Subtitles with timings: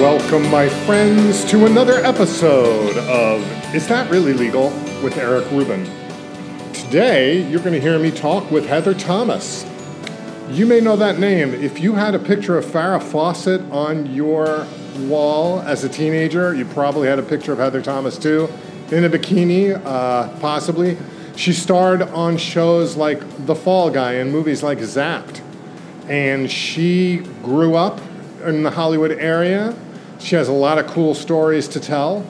[0.00, 4.70] Welcome, my friends, to another episode of Is That Really Legal
[5.02, 5.84] with Eric Rubin.
[6.72, 9.66] Today, you're going to hear me talk with Heather Thomas.
[10.48, 11.52] You may know that name.
[11.52, 14.66] If you had a picture of Farrah Fawcett on your
[15.00, 18.48] wall as a teenager, you probably had a picture of Heather Thomas too,
[18.90, 20.96] in a bikini, uh, possibly.
[21.36, 25.42] She starred on shows like The Fall Guy and movies like Zapped.
[26.08, 28.00] And she grew up
[28.46, 29.76] in the Hollywood area.
[30.20, 32.24] She has a lot of cool stories to tell.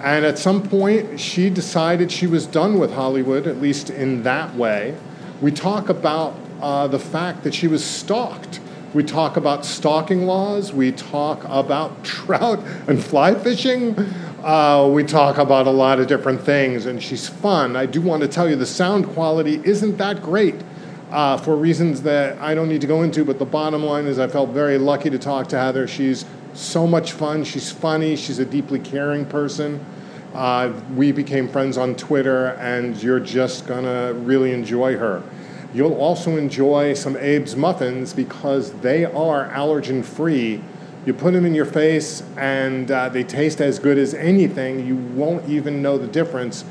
[0.00, 4.54] And at some point, she decided she was done with Hollywood, at least in that
[4.54, 4.96] way.
[5.40, 8.60] We talk about uh, the fact that she was stalked.
[8.94, 10.72] We talk about stalking laws.
[10.72, 13.98] We talk about trout and fly fishing.
[14.42, 17.76] Uh, we talk about a lot of different things, and she's fun.
[17.76, 20.54] I do want to tell you the sound quality isn't that great
[21.10, 24.18] uh, for reasons that I don't need to go into, but the bottom line is
[24.18, 25.86] I felt very lucky to talk to Heather.
[25.86, 26.24] She's
[26.58, 27.44] so much fun.
[27.44, 28.16] She's funny.
[28.16, 29.84] She's a deeply caring person.
[30.34, 35.22] Uh, we became friends on Twitter, and you're just gonna really enjoy her.
[35.72, 40.62] You'll also enjoy some Abe's muffins because they are allergen free.
[41.04, 44.86] You put them in your face, and uh, they taste as good as anything.
[44.86, 46.64] You won't even know the difference.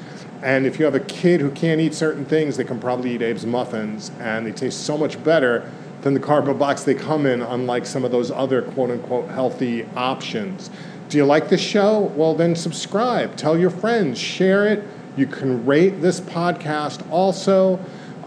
[0.44, 3.22] And if you have a kid who can't eat certain things, they can probably eat
[3.22, 5.70] Abe's muffins, and they taste so much better
[6.06, 9.84] than the cardboard box they come in, unlike some of those other quote unquote healthy
[9.96, 10.70] options.
[11.10, 12.12] Do you like the show?
[12.16, 14.84] Well, then subscribe, tell your friends, share it.
[15.18, 17.80] You can rate this podcast also.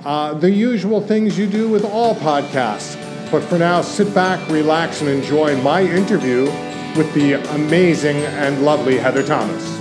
[0.05, 3.01] Uh, the usual things you do with all podcasts.
[3.31, 6.47] But for now, sit back, relax, and enjoy my interview
[6.97, 9.78] with the amazing and lovely Heather Thomas.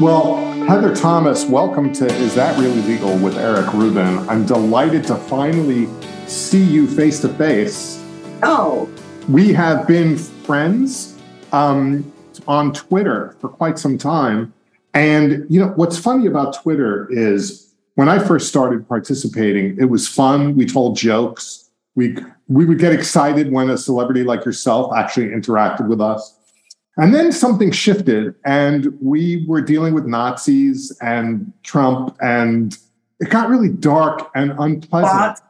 [0.00, 4.18] Well, Heather Thomas, welcome to Is That Really Legal with Eric Rubin.
[4.28, 5.88] I'm delighted to finally
[6.26, 8.04] see you face to face.
[8.42, 8.90] Oh,
[9.26, 11.16] We have been friends
[11.50, 12.12] um,
[12.46, 14.52] on Twitter for quite some time.
[14.92, 20.06] And, you know, what's funny about Twitter is when I first started participating, it was
[20.06, 20.56] fun.
[20.56, 21.70] We told jokes.
[21.94, 22.18] We,
[22.48, 26.35] we would get excited when a celebrity like yourself actually interacted with us.
[26.98, 32.76] And then something shifted, and we were dealing with Nazis and Trump, and
[33.20, 35.12] it got really dark and unpleasant.
[35.12, 35.42] Bots.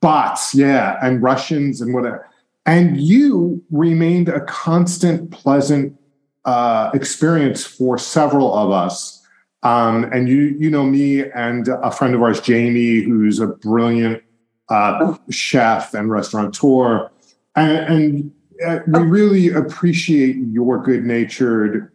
[0.00, 2.28] Bots, yeah, and Russians and whatever.
[2.66, 5.98] And you remained a constant, pleasant
[6.44, 9.22] uh, experience for several of us.
[9.62, 14.22] Um, and you, you know me and a friend of ours, Jamie, who's a brilliant
[14.68, 17.10] uh, chef and restaurateur,
[17.56, 18.32] and, and
[18.66, 21.90] uh, we really appreciate your good-natured,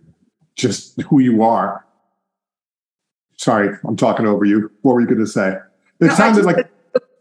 [0.55, 1.85] just who you are.
[3.37, 4.71] Sorry, I'm talking over you.
[4.81, 5.49] What were you going to say?
[6.01, 6.69] It No, sounded just- like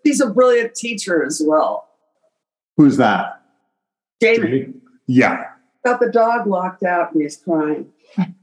[0.05, 1.89] he's a brilliant teacher as well.
[2.77, 3.43] who's that?
[4.21, 4.75] Jamie Jamie?
[5.07, 5.45] Yeah.
[5.85, 7.89] got the dog locked out and he's crying.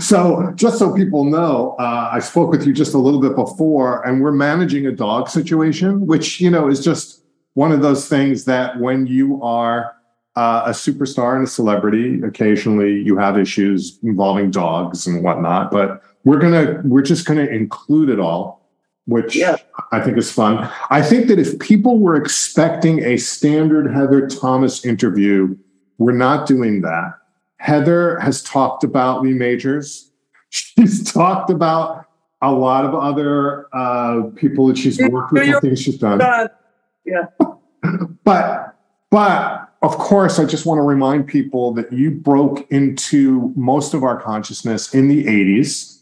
[0.00, 4.04] So, just so people know, uh, I spoke with you just a little bit before,
[4.04, 7.22] and we're managing a dog situation, which you know is just
[7.54, 9.93] one of those things that when you are
[10.36, 15.70] uh, a superstar and a celebrity, occasionally you have issues involving dogs and whatnot.
[15.70, 18.68] But we're gonna, we're just gonna include it all,
[19.06, 19.56] which Yeah.
[19.92, 20.68] I think is fun.
[20.90, 25.56] I think that if people were expecting a standard Heather Thomas interview,
[25.98, 27.14] we're not doing that.
[27.58, 30.10] Heather has talked about Lee Majors.
[30.50, 32.06] She's talked about
[32.42, 36.20] a lot of other uh, people that she's worked with and things she's done.
[37.04, 37.26] Yeah.
[38.24, 38.78] But,
[39.10, 44.02] but of course, I just want to remind people that you broke into most of
[44.02, 46.00] our consciousness in the 80s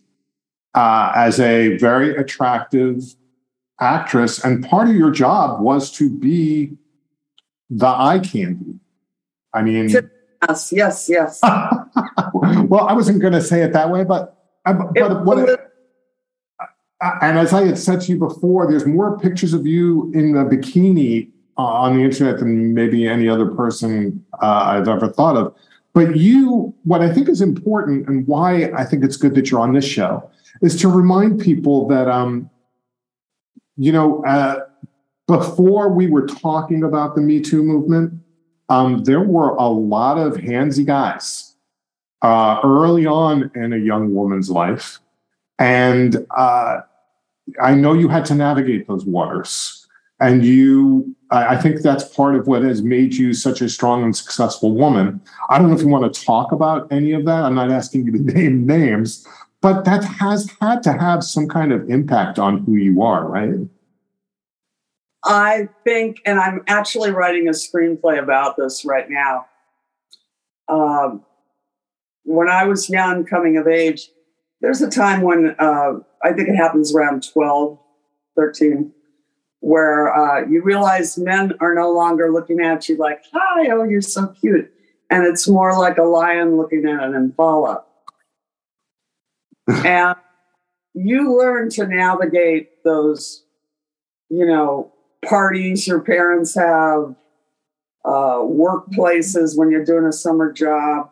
[0.74, 3.02] uh, as a very attractive
[3.80, 4.42] actress.
[4.44, 6.76] And part of your job was to be
[7.70, 8.78] the eye candy.
[9.52, 11.40] I mean, yes, yes, yes.
[12.34, 15.38] well, I wasn't going to say it that way, but I- but It- what,
[17.00, 20.34] uh, and as I had said to you before, there's more pictures of you in
[20.34, 25.36] the bikini uh, on the internet than maybe any other person uh, I've ever thought
[25.36, 25.54] of.
[25.92, 29.60] But you, what I think is important, and why I think it's good that you're
[29.60, 30.30] on this show,
[30.62, 32.48] is to remind people that, um,
[33.76, 34.60] you know, uh,
[35.26, 38.14] before we were talking about the Me Too movement,
[38.68, 41.54] um, there were a lot of handsy guys
[42.22, 44.98] uh, early on in a young woman's life.
[45.58, 46.80] And uh,
[47.60, 49.86] I know you had to navigate those waters.
[50.20, 54.04] And you, I I think that's part of what has made you such a strong
[54.04, 55.20] and successful woman.
[55.48, 57.44] I don't know if you want to talk about any of that.
[57.44, 59.26] I'm not asking you to name names,
[59.60, 63.54] but that has had to have some kind of impact on who you are, right?
[65.24, 69.46] I think, and I'm actually writing a screenplay about this right now.
[70.68, 71.24] Um,
[72.24, 74.10] when I was young, coming of age,
[74.60, 75.94] there's a time when uh,
[76.24, 77.78] I think it happens around 12,
[78.36, 78.92] 13,
[79.62, 84.00] where uh, you realize men are no longer looking at you like, hi, oh, you're
[84.00, 84.68] so cute.
[85.08, 87.84] And it's more like a lion looking at an impala.
[89.68, 90.16] and
[90.94, 93.44] you learn to navigate those,
[94.30, 94.92] you know,
[95.24, 97.14] parties your parents have,
[98.04, 101.08] uh, workplaces when you're doing a summer job.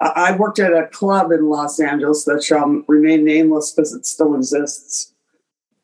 [0.00, 4.34] I worked at a club in Los Angeles that shall remain nameless because it still
[4.34, 5.12] exists,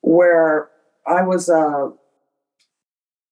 [0.01, 0.71] where
[1.07, 1.93] I was a,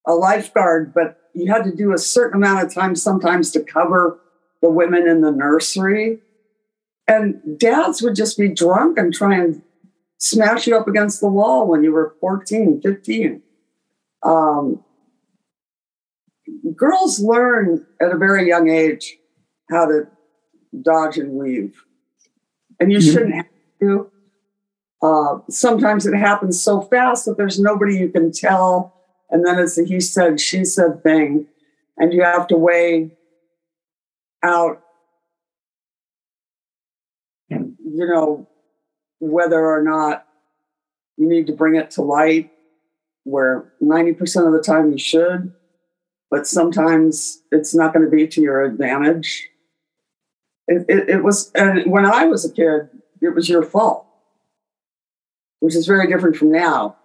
[0.06, 4.20] a lifeguard, but you had to do a certain amount of time sometimes to cover
[4.60, 6.20] the women in the nursery.
[7.06, 9.62] And dads would just be drunk and try and
[10.18, 13.42] smash you up against the wall when you were 14, 15.
[14.22, 14.84] Um,
[16.74, 19.16] girls learn at a very young age
[19.70, 20.08] how to
[20.82, 21.82] dodge and weave.
[22.80, 23.46] And you shouldn't have
[23.80, 24.10] to.
[25.00, 28.94] Uh, sometimes it happens so fast that there's nobody you can tell.
[29.30, 31.46] And then it's a he said, she said thing.
[31.96, 33.12] And you have to weigh
[34.42, 34.82] out,
[37.48, 38.48] you know,
[39.20, 40.26] whether or not
[41.16, 42.50] you need to bring it to light,
[43.24, 45.52] where 90% of the time you should,
[46.30, 49.48] but sometimes it's not going to be to your advantage.
[50.68, 52.88] It, it, it was, and when I was a kid,
[53.20, 54.07] it was your fault
[55.60, 56.96] which is very different from now.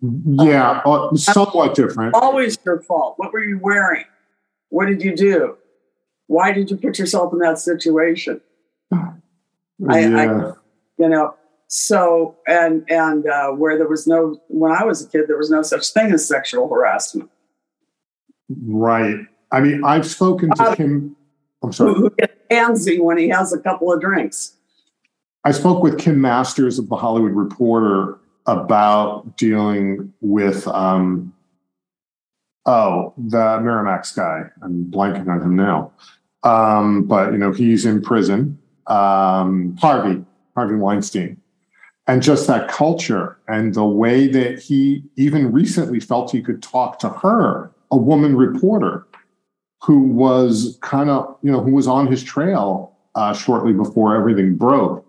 [0.00, 2.14] Yeah, uh, somewhat different.
[2.14, 3.14] Always your fault.
[3.16, 4.04] What were you wearing?
[4.68, 5.56] What did you do?
[6.26, 8.40] Why did you put yourself in that situation?
[8.92, 9.12] Yeah.
[9.88, 10.24] I, I,
[10.98, 11.34] you know,
[11.68, 15.50] so and and uh, where there was no when I was a kid, there was
[15.50, 17.30] no such thing as sexual harassment.
[18.64, 19.16] Right.
[19.52, 21.16] I mean, I've spoken to uh, Kim.
[21.62, 21.94] I'm sorry.
[21.94, 24.55] Who, who gets handsy when he has a couple of drinks.
[25.46, 31.32] I spoke with Kim Masters of the Hollywood Reporter about dealing with um,
[32.66, 34.50] oh the Miramax guy.
[34.60, 35.92] I'm blanking on him now,
[36.42, 38.58] um, but you know he's in prison.
[38.88, 40.24] Um, Harvey
[40.56, 41.40] Harvey Weinstein,
[42.08, 46.98] and just that culture and the way that he even recently felt he could talk
[46.98, 49.06] to her, a woman reporter,
[49.84, 54.56] who was kind of you know who was on his trail uh, shortly before everything
[54.56, 55.05] broke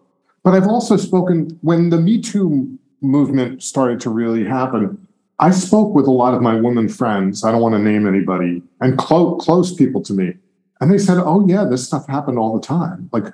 [0.48, 5.06] but I've also spoken when the Me Too movement started to really happen.
[5.40, 7.44] I spoke with a lot of my women friends.
[7.44, 10.36] I don't want to name anybody and clo- close people to me.
[10.80, 13.10] And they said, oh, yeah, this stuff happened all the time.
[13.12, 13.26] Like,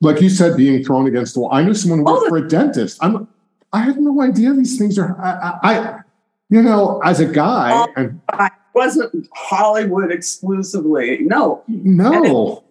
[0.00, 1.52] like you said, being thrown against the wall.
[1.52, 2.96] I knew someone who worked oh, for a dentist.
[3.02, 3.28] I'm,
[3.74, 6.00] I had no idea these things are, I, I
[6.48, 7.72] you know, as a guy.
[7.74, 11.18] Oh, and I wasn't Hollywood exclusively.
[11.24, 11.62] No.
[11.68, 12.64] No.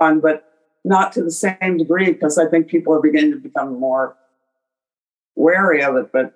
[0.00, 0.55] Fun, but
[0.86, 4.16] not to the same degree because I think people are beginning to become more
[5.34, 6.12] wary of it.
[6.12, 6.32] But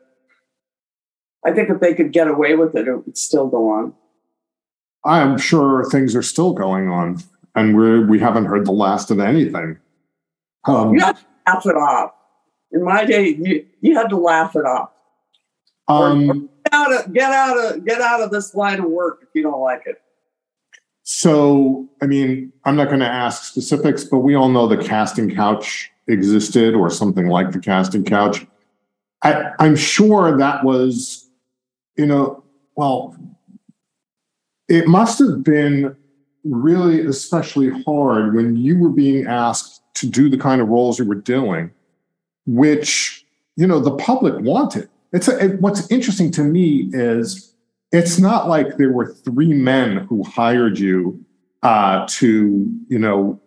[1.47, 3.95] I think if they could get away with it, it would still go on.
[5.05, 7.23] I'm sure things are still going on,
[7.55, 9.79] and we we haven't heard the last of anything.
[10.67, 12.13] Um, you have to laugh it off.
[12.73, 14.91] In my day, you, you had to laugh it off.
[15.89, 18.87] Um, or, or get out of get out of get out of this line of
[18.87, 20.03] work if you don't like it.
[21.13, 25.35] So, I mean, I'm not going to ask specifics, but we all know the casting
[25.35, 28.47] couch existed or something like the casting couch.
[29.25, 31.29] I, I'm sure that was,
[31.97, 32.45] you know,
[32.77, 33.17] well,
[34.69, 35.97] it must have been
[36.45, 41.07] really especially hard when you were being asked to do the kind of roles you
[41.07, 41.73] were doing,
[42.47, 43.27] which,
[43.57, 44.89] you know, the public wanted.
[45.13, 47.50] It's a, it, what's interesting to me is
[47.93, 51.25] it's not like there were three men who hired you
[51.63, 53.41] uh, to, you know,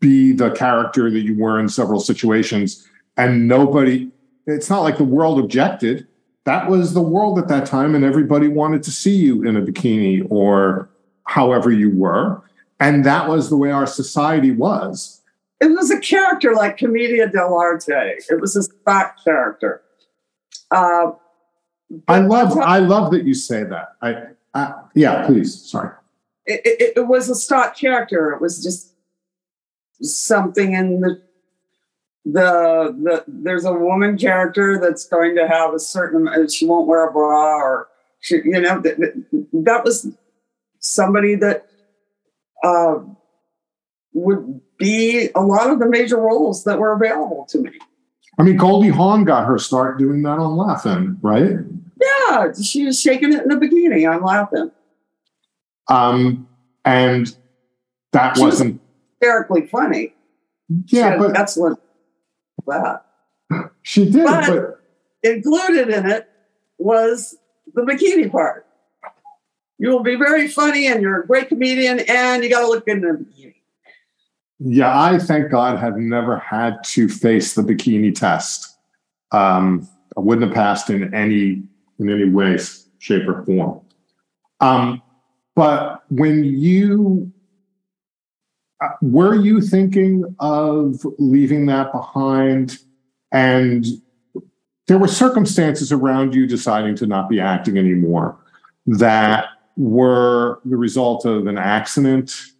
[0.00, 4.10] be the character that you were in several situations, and nobody.
[4.46, 6.06] It's not like the world objected.
[6.44, 9.62] That was the world at that time, and everybody wanted to see you in a
[9.62, 10.90] bikini or
[11.24, 12.42] however you were,
[12.80, 15.22] and that was the way our society was.
[15.60, 18.20] It was a character like Commedia dell'arte.
[18.28, 19.82] It was a stock character.
[20.70, 21.12] Uh,
[22.08, 23.96] I love I love that you say that.
[24.02, 24.24] I,
[24.54, 25.70] I yeah, please.
[25.70, 25.90] Sorry.
[26.46, 28.32] It, it, it, was a stock character.
[28.32, 28.94] It was just
[30.02, 31.22] something in the
[32.24, 33.24] the the.
[33.26, 36.48] There's a woman character that's going to have a certain.
[36.48, 37.88] She won't wear a bra, or
[38.20, 40.08] she, you know, that, that was
[40.80, 41.66] somebody that
[42.62, 42.96] uh,
[44.12, 47.70] would be a lot of the major roles that were available to me.
[48.38, 51.58] I mean, Goldie Hawn got her start doing that on Laugh-In, right?
[52.04, 54.70] Yeah, she was shaking it in a bikini I'm laughing.
[55.88, 56.48] Um,
[56.84, 57.34] and
[58.12, 58.80] that She was wasn't.
[59.20, 60.14] Hysterically funny.
[60.86, 61.78] Yeah, but excellent
[62.66, 63.04] that.
[63.82, 64.24] she did.
[64.24, 64.80] but- but
[65.22, 66.28] Included in it
[66.76, 67.34] was
[67.72, 68.66] the bikini part.
[69.78, 72.84] You will be very funny and you're a great comedian and you got to look
[72.84, 73.54] good in a bikini.
[74.58, 78.76] Yeah, I thank God have never had to face the bikini test.
[79.32, 81.62] Um, I wouldn't have passed in any
[81.98, 82.58] in any way,
[82.98, 83.80] shape, or form.
[84.60, 85.02] Um,
[85.54, 87.32] but when you
[88.80, 92.78] uh, were you thinking of leaving that behind,
[93.32, 93.86] and
[94.86, 98.36] there were circumstances around you deciding to not be acting anymore
[98.86, 99.46] that
[99.76, 102.54] were the result of an accident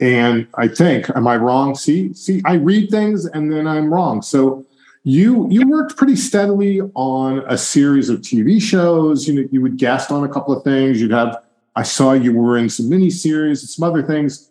[0.00, 1.74] and I think, am I wrong?
[1.74, 4.22] See, see, I read things and then I'm wrong.
[4.22, 4.66] So
[5.04, 9.28] you you worked pretty steadily on a series of TV shows.
[9.28, 11.00] You know, you would guest on a couple of things.
[11.00, 11.42] You'd have.
[11.76, 14.50] I saw you were in some miniseries and some other things.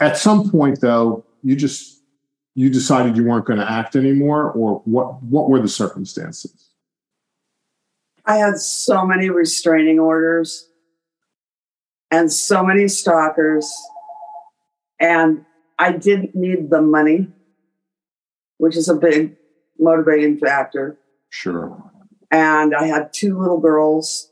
[0.00, 2.02] At some point, though, you just
[2.54, 5.22] you decided you weren't going to act anymore, or what?
[5.22, 6.70] What were the circumstances?
[8.24, 10.70] I had so many restraining orders
[12.10, 13.70] and so many stalkers,
[14.98, 15.44] and
[15.78, 17.28] I didn't need the money,
[18.56, 19.36] which is a big
[19.78, 20.98] motivating factor.
[21.28, 21.90] Sure.
[22.30, 24.30] And I had two little girls,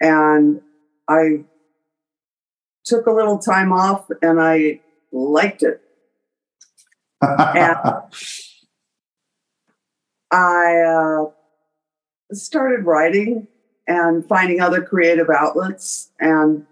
[0.00, 0.60] and
[1.08, 1.44] I
[2.84, 4.80] took a little time off and I
[5.12, 5.80] liked it.
[7.22, 8.02] I
[10.32, 11.24] uh,
[12.32, 13.48] started writing
[13.86, 16.10] and finding other creative outlets.
[16.18, 16.66] And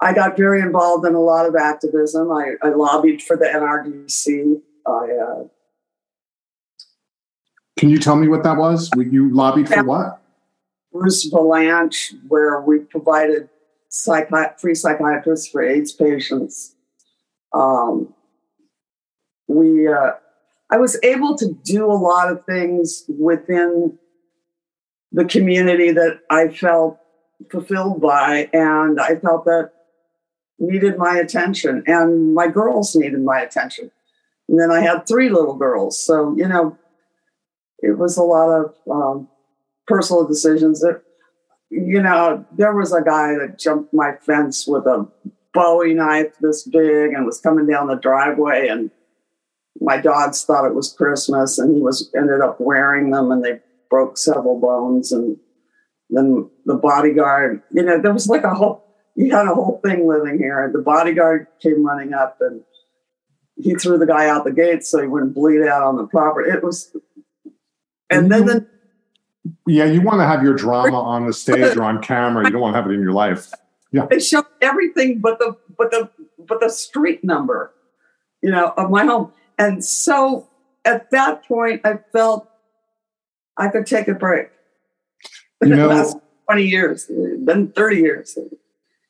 [0.00, 2.30] I got very involved in a lot of activism.
[2.30, 4.60] I, I lobbied for the NRDC.
[4.86, 5.44] I, uh,
[7.78, 8.90] Can you tell me what that was?
[8.96, 10.22] You lobbied for what?
[10.92, 13.48] Bruce Vilanch, where we provided
[13.90, 16.74] psychi- free psychiatrists for AIDS patients.
[17.52, 18.14] Um,
[19.48, 20.12] we, uh,
[20.70, 23.98] I was able to do a lot of things within
[25.12, 26.98] the community that I felt
[27.50, 29.72] fulfilled by, and I felt that
[30.58, 33.90] needed my attention, and my girls needed my attention.
[34.52, 36.78] And then I had three little girls, so you know,
[37.78, 39.28] it was a lot of um,
[39.86, 41.02] personal decisions that
[41.70, 45.08] you know there was a guy that jumped my fence with a
[45.54, 48.68] bowie knife this big and was coming down the driveway.
[48.68, 48.90] And
[49.80, 53.60] my dogs thought it was christmas and he was ended up wearing them and they
[53.90, 55.12] broke several bones.
[55.12, 55.36] And
[56.10, 60.06] then the bodyguard you know there was like a whole you had a whole thing
[60.06, 60.70] living here.
[60.72, 62.62] The bodyguard came running up and
[63.56, 66.50] he threw the guy out the gate so he wouldn't bleed out on the property.
[66.50, 66.94] It was
[68.10, 68.66] and then the
[69.66, 72.44] Yeah, you want to have your drama on the stage or on camera.
[72.44, 73.50] You don't want to have it in your life.
[73.92, 77.72] Yeah, they showed everything but the but the but the street number
[78.42, 79.32] you know of my home.
[79.58, 80.48] And so
[80.84, 82.48] at that point i felt
[83.56, 84.48] i could take a break.
[85.62, 87.10] You know- 20 years
[87.44, 88.36] then 30 years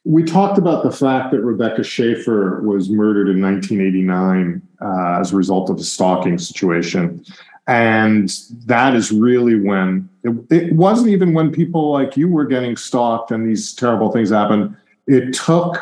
[0.04, 5.36] We talked about the fact that Rebecca Schaeffer was murdered in 1989 uh, as a
[5.36, 7.24] result of a stalking situation.
[7.68, 8.28] And
[8.66, 13.30] that is really when it, it wasn't even when people like you were getting stalked
[13.30, 14.76] and these terrible things happened.
[15.06, 15.78] It took,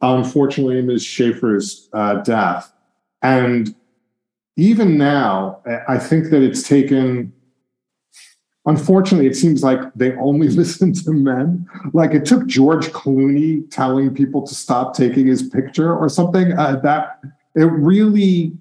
[0.00, 1.02] unfortunately, Ms.
[1.04, 2.72] Schaeffer's uh, death.
[3.20, 3.74] And
[4.56, 7.34] even now, I- I think that it's taken
[8.66, 11.66] unfortunately, it seems like they only listen to men.
[11.92, 16.52] Like it took George Clooney telling people to stop taking his picture or something.
[16.58, 17.20] Uh, that
[17.54, 18.52] it really,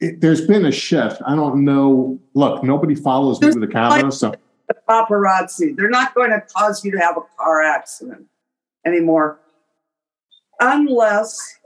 [0.00, 1.20] it, there's been a shift.
[1.26, 2.18] I don't know.
[2.34, 4.34] Look, nobody follows me with a camera, so
[4.68, 8.24] the paparazzi they're not going to cause you to have a car accident
[8.86, 9.38] anymore
[10.60, 11.58] unless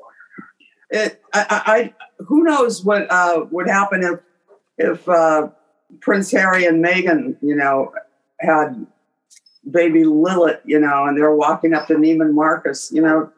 [0.91, 1.95] it i, I I-
[2.27, 4.21] who knows what uh, would happen if
[4.79, 5.49] if uh,
[6.01, 7.93] prince harry and meghan you know
[8.41, 8.87] had
[9.71, 13.31] baby lilith you know and they're walking up to neiman marcus you know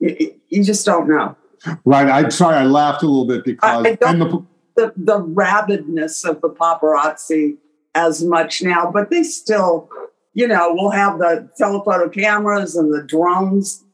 [0.00, 1.36] you, you just don't know
[1.84, 2.08] right.
[2.08, 6.50] I'm sorry, I laughed a little bit because and the, the the rabidness of the
[6.50, 7.56] paparazzi
[7.94, 9.88] as much now, but they still,
[10.32, 13.84] you know, will have the telephoto cameras and the drones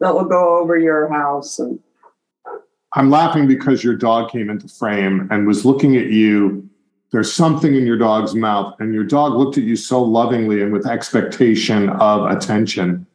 [0.00, 1.78] that will go over your house and
[2.92, 6.65] I'm laughing because your dog came into frame and was looking at you.
[7.12, 10.72] There's something in your dog's mouth, and your dog looked at you so lovingly and
[10.72, 13.06] with expectation of attention.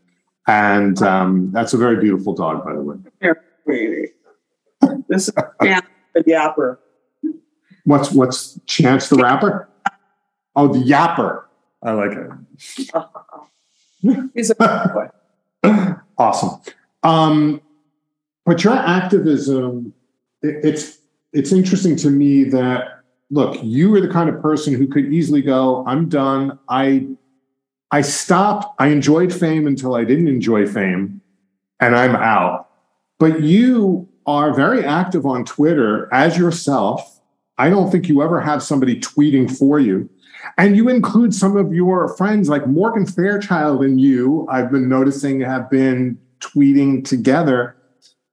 [0.48, 2.98] And um, that's a very beautiful dog, by the way.
[5.08, 6.78] This is Chance the Yapper.
[7.84, 9.70] What's what's Chance the Rapper?
[10.56, 11.44] Oh, the Yapper.
[11.84, 12.30] I like it.
[14.34, 15.12] He's a
[16.18, 16.62] awesome.
[17.04, 17.62] Um,
[18.46, 19.94] but your activism,
[20.42, 21.00] it, it's
[21.34, 23.01] it's interesting to me that
[23.32, 26.60] look, you are the kind of person who could easily go, I'm done.
[26.70, 27.08] I
[27.90, 28.76] I stopped.
[28.80, 31.22] I enjoyed fame until I didn't enjoy fame,
[31.80, 32.70] and I'm out.
[33.20, 37.20] But you are very active on Twitter as yourself.
[37.58, 40.10] I don't think you ever have somebody tweeting for you.
[40.58, 45.42] And you include some of your friends like Morgan Fairchild and you, I've been noticing
[45.42, 47.76] have been tweeting together.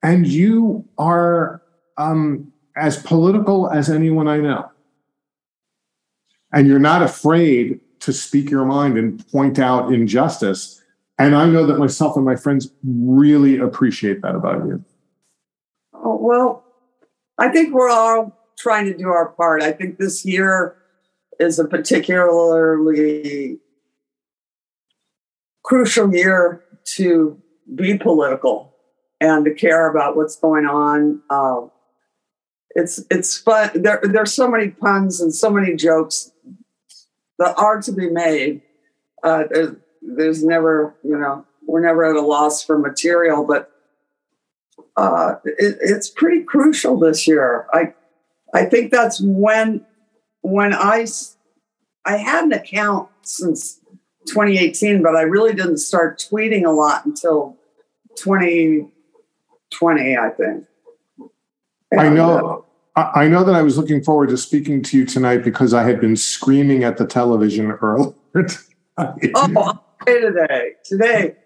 [0.02, 1.60] And you are
[1.98, 4.70] um, as political as anyone I know.
[6.52, 10.82] And you're not afraid to speak your mind and point out injustice.
[11.18, 14.84] And I know that myself and my friends really appreciate that about you.
[15.92, 16.64] Oh, well,
[17.38, 19.62] I think we're all trying to do our part.
[19.62, 20.76] I think this year
[21.38, 23.58] is a particularly
[25.64, 26.62] crucial year
[26.96, 27.40] to
[27.74, 28.74] be political
[29.20, 31.20] and to care about what's going on.
[31.28, 31.66] Uh,
[32.70, 33.70] it's it's fun.
[33.74, 36.30] There there's so many puns and so many jokes
[37.38, 38.62] that are to be made.
[39.22, 43.70] Uh, there's, there's never, you know, we're never at a loss for material, but
[44.96, 47.66] uh, it, it's pretty crucial this year.
[47.72, 47.94] I
[48.54, 49.84] I think that's when
[50.40, 51.06] when I
[52.04, 53.80] I had an account since
[54.26, 57.56] 2018, but I really didn't start tweeting a lot until
[58.16, 60.64] 2020, I think.
[61.90, 62.64] And, I know.
[63.14, 66.00] I know that I was looking forward to speaking to you tonight because I had
[66.00, 68.14] been screaming at the television earlier.
[68.96, 71.36] oh, today, today.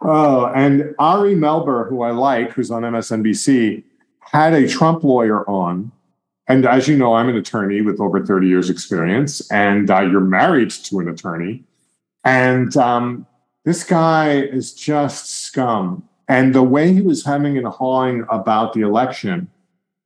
[0.00, 3.82] Oh, and Ari Melber, who I like, who's on MSNBC,
[4.20, 5.92] had a Trump lawyer on
[6.46, 10.20] and as you know, I'm an attorney with over 30 years experience, and uh, you're
[10.20, 11.64] married to an attorney.
[12.22, 13.26] And um,
[13.64, 16.06] this guy is just scum.
[16.28, 19.48] And the way he was hemming and hawing about the election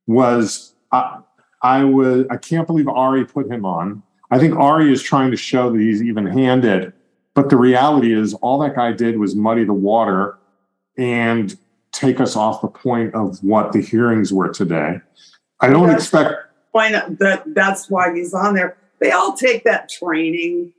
[0.09, 1.19] was, I,
[1.61, 4.01] I was, I can't believe Ari put him on.
[4.31, 6.93] I think Ari is trying to show that he's even handed.
[7.35, 10.37] But the reality is, all that guy did was muddy the water
[10.97, 11.55] and
[11.91, 14.99] take us off the point of what the hearings were today.
[15.61, 16.33] I don't that's expect.
[16.73, 18.77] Point that that's why he's on there.
[18.99, 20.73] They all take that training.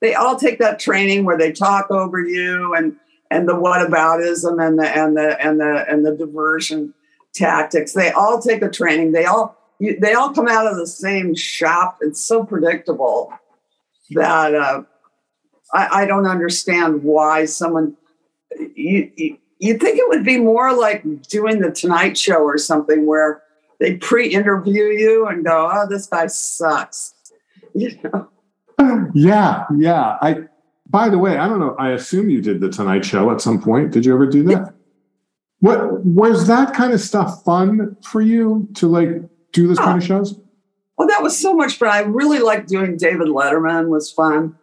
[0.00, 2.96] They all take that training where they talk over you and
[3.30, 6.94] and the whataboutism and the and the and the and the diversion
[7.38, 7.92] tactics.
[7.92, 9.12] They all take a training.
[9.12, 11.98] They all you, they all come out of the same shop.
[12.00, 13.32] It's so predictable
[14.10, 14.82] that uh,
[15.72, 17.96] I, I don't understand why someone
[18.74, 23.06] you, you you think it would be more like doing the Tonight Show or something
[23.06, 23.42] where
[23.80, 27.14] they pre-interview you and go, "Oh, this guy sucks."
[27.74, 28.28] You know.
[29.14, 30.16] Yeah, yeah.
[30.20, 30.44] I.
[30.88, 31.76] By the way, I don't know.
[31.78, 33.92] I assume you did the Tonight Show at some point.
[33.92, 34.74] Did you ever do that?
[35.60, 39.08] What was that kind of stuff fun for you to like
[39.52, 39.84] do this oh.
[39.84, 40.38] kind of shows?
[40.96, 41.88] Well, that was so much fun.
[41.88, 43.88] I really liked doing David Letterman.
[43.88, 44.56] Was fun.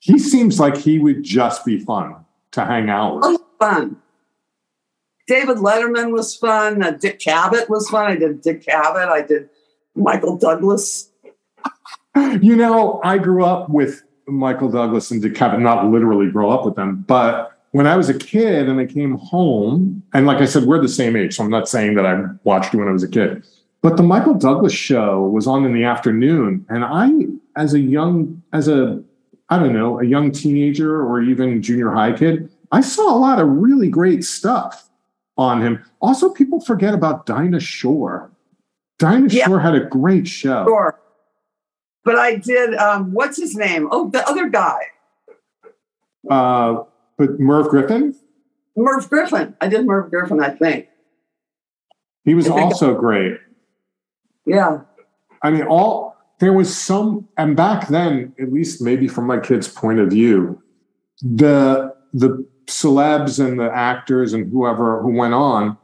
[0.00, 2.16] He seems like he would just be fun
[2.52, 3.24] to hang out with.
[3.24, 3.96] Oh, fun.
[5.26, 6.82] David Letterman was fun.
[6.82, 8.10] Uh, Dick Cavett was fun.
[8.10, 9.08] I did Dick Cavett.
[9.08, 9.50] I did
[9.94, 11.10] Michael Douglas.
[12.40, 16.64] You know, I grew up with Michael Douglas and Dick Cavett, not literally grow up
[16.64, 20.46] with them, but when I was a kid and I came home, and like I
[20.46, 22.92] said, we're the same age, so I'm not saying that I watched you when I
[22.92, 23.46] was a kid.
[23.82, 27.10] But the Michael Douglas show was on in the afternoon, and I,
[27.60, 29.02] as a young, as a,
[29.50, 33.38] I don't know, a young teenager or even junior high kid, I saw a lot
[33.38, 34.88] of really great stuff
[35.36, 35.84] on him.
[36.00, 38.30] Also, people forget about Dinah Shore.
[38.98, 39.46] Dinah yeah.
[39.46, 40.64] Shore had a great show.
[40.66, 40.98] Sure.
[42.04, 43.88] But I did, um, what's his name?
[43.92, 44.80] Oh, the other guy.
[46.28, 46.82] Uh,
[47.18, 48.14] but Merv Griffin?
[48.76, 49.54] Merv Griffin.
[49.60, 50.86] I did Merv Griffin, I think.
[52.24, 53.38] He was also great.
[54.46, 54.80] Yeah.
[55.42, 59.68] I mean, all there was some, and back then, at least maybe from my kid's
[59.68, 60.62] point of view,
[61.20, 65.76] the the celebs and the actors and whoever who went on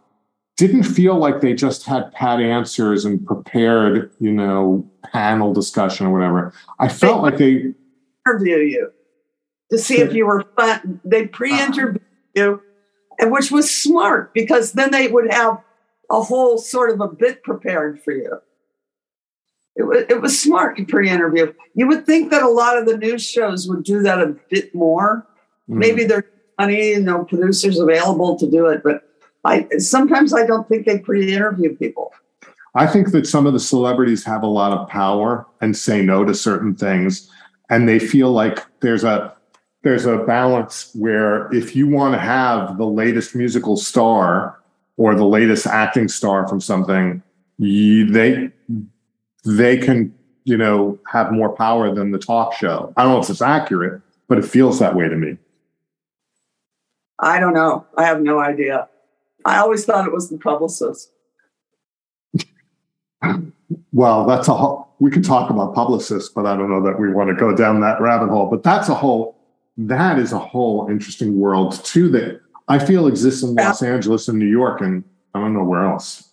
[0.56, 6.12] didn't feel like they just had pat answers and prepared, you know, panel discussion or
[6.12, 6.52] whatever.
[6.78, 7.74] I felt they like they
[8.26, 8.92] interview you
[9.70, 11.00] to see if you were fun.
[11.04, 12.00] They pre-interview
[12.34, 12.62] you,
[13.18, 15.60] and which was smart because then they would have
[16.10, 18.38] a whole sort of a bit prepared for you.
[19.76, 21.52] It was, it was smart to pre-interview.
[21.74, 24.74] You would think that a lot of the news shows would do that a bit
[24.74, 25.26] more.
[25.68, 25.76] Mm.
[25.76, 26.24] Maybe they're
[26.58, 28.82] money, no producers available to do it.
[28.84, 29.08] But
[29.44, 32.12] I sometimes I don't think they pre-interview people.
[32.76, 36.24] I think that some of the celebrities have a lot of power and say no
[36.24, 37.30] to certain things,
[37.70, 39.34] and they feel like there's a
[39.84, 44.58] there's a balance where if you want to have the latest musical star
[44.96, 47.22] or the latest acting star from something,
[47.58, 48.50] you, they
[49.44, 50.12] they can
[50.44, 52.92] you know have more power than the talk show.
[52.96, 55.36] I don't know if it's accurate, but it feels that way to me.
[57.18, 57.86] I don't know.
[57.96, 58.88] I have no idea.
[59.44, 61.10] I always thought it was the publicist.
[63.92, 67.10] well, that's a whole, we can talk about publicists, but I don't know that we
[67.10, 68.48] want to go down that rabbit hole.
[68.50, 69.33] But that's a whole,
[69.76, 74.38] that is a whole interesting world too that I feel exists in Los Angeles and
[74.38, 76.30] New York, and I don't know where else.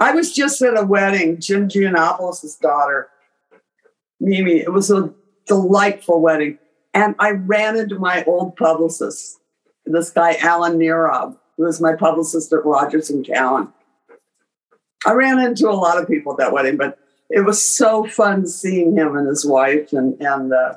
[0.00, 3.08] I was just at a wedding, Jim Gianopulos' daughter,
[4.20, 4.58] Mimi.
[4.58, 5.12] It was a
[5.46, 6.58] delightful wedding.
[6.94, 9.38] And I ran into my old publicist,
[9.84, 13.72] this guy, Alan Nierob, who was my publicist at Rogers and Cowan.
[15.06, 16.98] I ran into a lot of people at that wedding, but
[17.30, 20.76] it was so fun seeing him and his wife and, and uh,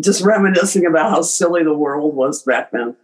[0.00, 2.96] just reminiscing about how silly the world was back then.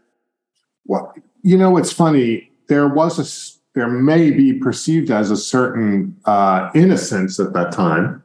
[0.87, 2.51] Well, you know, it's funny.
[2.69, 8.23] There was a, there may be perceived as a certain uh, innocence at that time.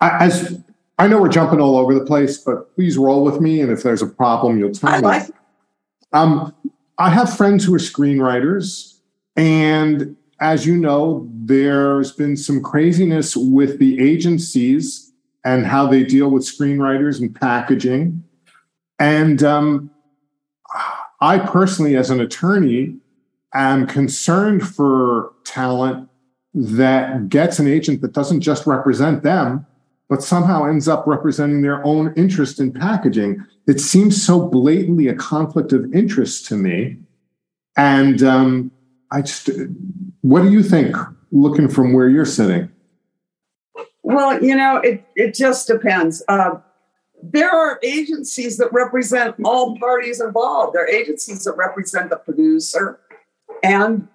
[0.00, 0.60] As
[0.98, 3.60] I know we're jumping all over the place, but please roll with me.
[3.60, 5.02] And if there's a problem, you'll tell I me.
[5.02, 5.30] Like-
[6.12, 6.54] um,
[6.98, 8.98] I have friends who are screenwriters,
[9.34, 15.03] and as you know, there's been some craziness with the agencies
[15.44, 18.24] and how they deal with screenwriters and packaging.
[18.98, 19.90] And um,
[21.20, 22.96] I personally, as an attorney,
[23.52, 26.08] am concerned for talent
[26.54, 29.66] that gets an agent that doesn't just represent them,
[30.08, 33.44] but somehow ends up representing their own interest in packaging.
[33.66, 36.98] It seems so blatantly a conflict of interest to me.
[37.76, 38.70] And um,
[39.10, 39.50] I just,
[40.20, 40.96] what do you think,
[41.32, 42.70] looking from where you're sitting?
[44.04, 46.22] Well, you know, it, it just depends.
[46.28, 46.56] Uh,
[47.22, 50.74] there are agencies that represent all parties involved.
[50.74, 53.00] There are agencies that represent the producer
[53.62, 54.06] and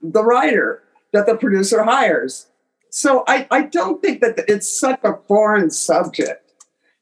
[0.00, 2.46] the writer that the producer hires.
[2.88, 6.50] So I, I don't think that it's such a foreign subject,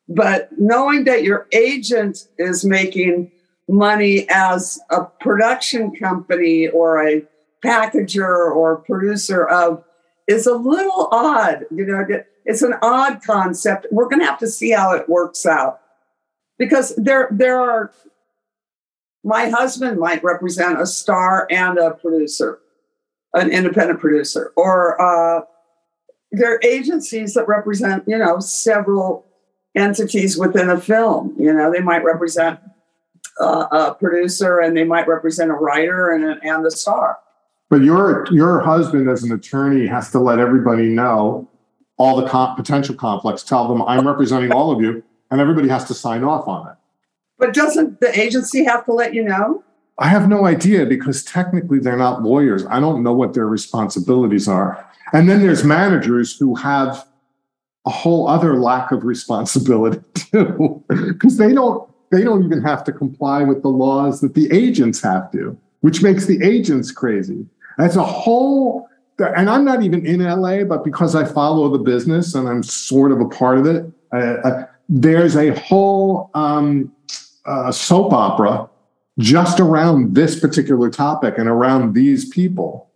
[0.08, 3.30] but knowing that your agent is making
[3.68, 7.22] money as a production company or a
[7.64, 9.84] packager or producer of
[10.30, 11.66] is a little odd.
[11.70, 12.06] You know,
[12.44, 13.86] it's an odd concept.
[13.90, 15.80] We're going to have to see how it works out
[16.58, 17.92] because there there are.
[19.22, 22.58] My husband might represent a star and a producer,
[23.34, 25.42] an independent producer, or uh,
[26.32, 29.26] there are agencies that represent, you know, several
[29.74, 31.34] entities within a film.
[31.38, 32.60] You know, they might represent
[33.40, 37.18] uh, a producer and they might represent a writer and, a, and the star.
[37.70, 41.48] But your your husband, as an attorney, has to let everybody know
[41.96, 43.44] all the comp- potential conflicts.
[43.44, 46.74] Tell them I'm representing all of you, and everybody has to sign off on it.
[47.38, 49.62] But doesn't the agency have to let you know?
[49.98, 52.66] I have no idea because technically they're not lawyers.
[52.66, 54.84] I don't know what their responsibilities are.
[55.12, 57.06] And then there's managers who have
[57.86, 62.92] a whole other lack of responsibility too, because they don't they don't even have to
[62.92, 67.46] comply with the laws that the agents have to, which makes the agents crazy.
[67.80, 68.88] That's a whole
[69.18, 73.12] and I'm not even in LA, but because I follow the business and I'm sort
[73.12, 76.92] of a part of it, there's a whole um,
[77.44, 78.68] uh, soap opera
[79.18, 82.88] just around this particular topic and around these people.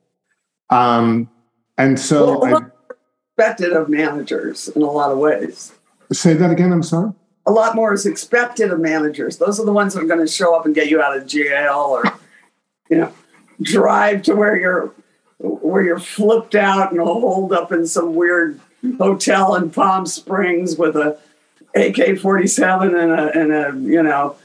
[0.71, 1.29] Um,
[1.77, 2.93] and so well, I
[3.37, 5.73] expected of managers in a lot of ways.
[6.13, 6.73] Say that again.
[6.73, 7.13] I'm sorry.
[7.47, 9.37] A lot more is expected of managers.
[9.37, 11.27] Those are the ones that are going to show up and get you out of
[11.27, 12.05] jail, or
[12.89, 13.13] you know,
[13.63, 14.93] drive to where you're
[15.39, 18.61] where you're flipped out and holed up in some weird
[18.99, 21.19] hotel in Palm Springs with a
[21.75, 24.37] AK-47 and a and a you know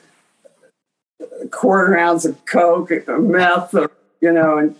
[1.51, 3.91] quarter ounce of coke, meth, or,
[4.21, 4.75] you know, and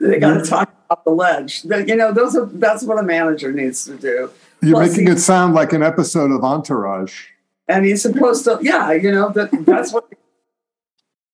[0.00, 1.64] they got to talk off the ledge.
[1.64, 4.30] You know, those are that's what a manager needs to do.
[4.62, 7.26] You're Plus making it sound like an episode of Entourage.
[7.68, 10.08] And he's supposed to, yeah, you know, that that's what.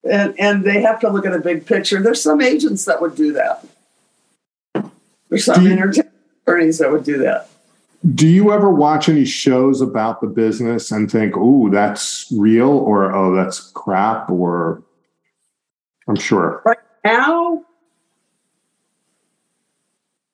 [0.08, 2.02] And and they have to look at a big picture.
[2.02, 3.64] There's some agents that would do that.
[5.28, 5.92] There's some you,
[6.44, 7.48] attorneys that would do that.
[8.14, 13.14] Do you ever watch any shows about the business and think, "Oh, that's real," or
[13.14, 14.82] "Oh, that's crap," or
[16.08, 16.62] I'm sure.
[16.64, 17.64] Right now,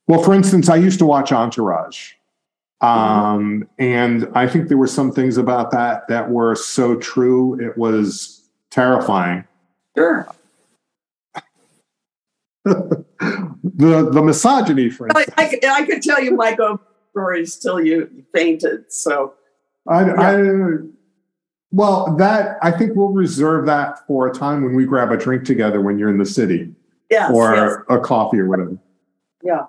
[0.09, 2.13] well, for instance, I used to watch Entourage.
[2.81, 7.77] Um, and I think there were some things about that that were so true, it
[7.77, 9.45] was terrifying.
[9.99, 10.29] Sure.
[12.65, 16.81] the the misogyny, for I, I, could, I could tell you Michael
[17.11, 18.93] stories till you fainted.
[18.93, 19.35] So,
[19.89, 20.37] I, I
[21.73, 25.45] well, that I think we'll reserve that for a time when we grab a drink
[25.45, 26.73] together when you're in the city,
[27.11, 27.75] yes, or yes.
[27.89, 28.79] a coffee or whatever.
[29.43, 29.65] yeah.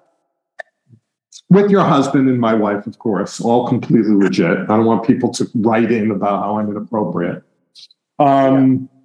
[1.50, 4.60] with your husband and my wife, of course, all completely legit.
[4.60, 7.42] I don't want people to write in about how I'm inappropriate.
[8.20, 8.99] Um, I,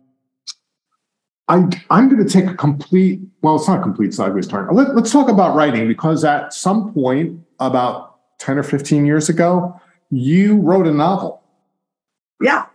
[1.48, 4.68] I'm going to take a complete, well, it's not a complete sideways turn.
[4.74, 9.78] Let, let's talk about writing because at some point, about 10 or 15 years ago,
[10.10, 11.42] you wrote a novel
[12.40, 12.66] Yeah.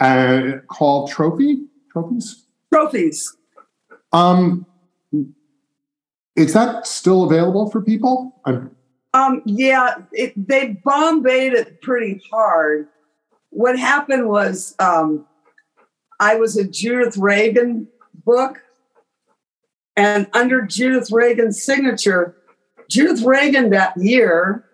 [0.00, 1.64] uh, called Trophy?
[1.92, 2.46] Trophies?
[2.72, 3.36] Trophies.
[4.12, 4.64] Um,
[6.34, 8.40] is that still available for people?
[8.46, 8.74] I'm,
[9.12, 12.88] Um, yeah, it, they bombayed it pretty hard.
[13.50, 15.26] What happened was um,
[16.22, 17.88] I was a Judith Regan
[18.24, 18.62] book,
[19.96, 22.36] and under Judith Regan's signature,
[22.88, 24.64] Judith Regan that year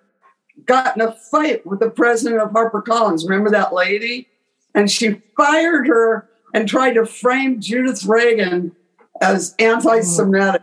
[0.66, 3.24] got in a fight with the president of HarperCollins.
[3.24, 4.28] Remember that lady?
[4.74, 8.76] And she fired her and tried to frame Judith Regan
[9.22, 10.60] as anti Semitic.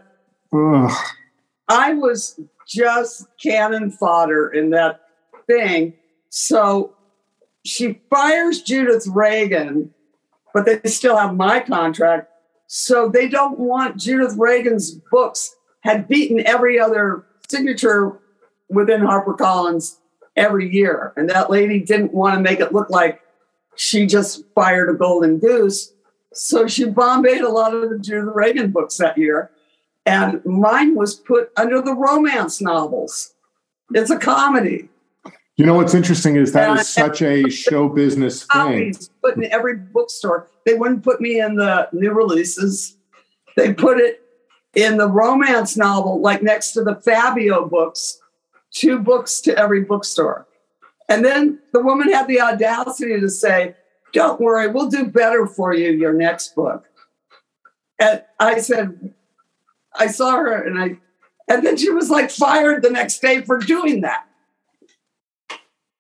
[1.68, 5.02] I was just cannon fodder in that
[5.48, 5.96] thing.
[6.30, 6.94] So
[7.64, 9.95] she fires Judith Regan,
[10.56, 12.30] but they still have my contract.
[12.68, 18.18] So they don't want Judith Regan's books had beaten every other signature
[18.70, 19.98] within HarperCollins
[20.38, 21.12] every year.
[21.18, 23.20] And that lady didn't want to make it look like
[23.76, 25.92] she just fired a golden goose.
[26.32, 29.52] So she bombayed a lot of the Judith Regan books that year.
[30.06, 33.34] And mine was put under the romance novels.
[33.94, 34.88] It's a comedy.
[35.58, 36.82] You know what's interesting is that Yeah.
[36.82, 38.94] is such a show business thing.
[39.24, 40.50] Put in every bookstore.
[40.66, 42.98] They wouldn't put me in the new releases.
[43.56, 44.22] They put it
[44.74, 48.20] in the romance novel, like next to the Fabio books,
[48.72, 50.46] two books to every bookstore.
[51.08, 53.76] And then the woman had the audacity to say,
[54.12, 56.86] Don't worry, we'll do better for you your next book.
[57.98, 59.14] And I said,
[59.98, 60.98] I saw her and I,
[61.48, 64.26] and then she was like fired the next day for doing that.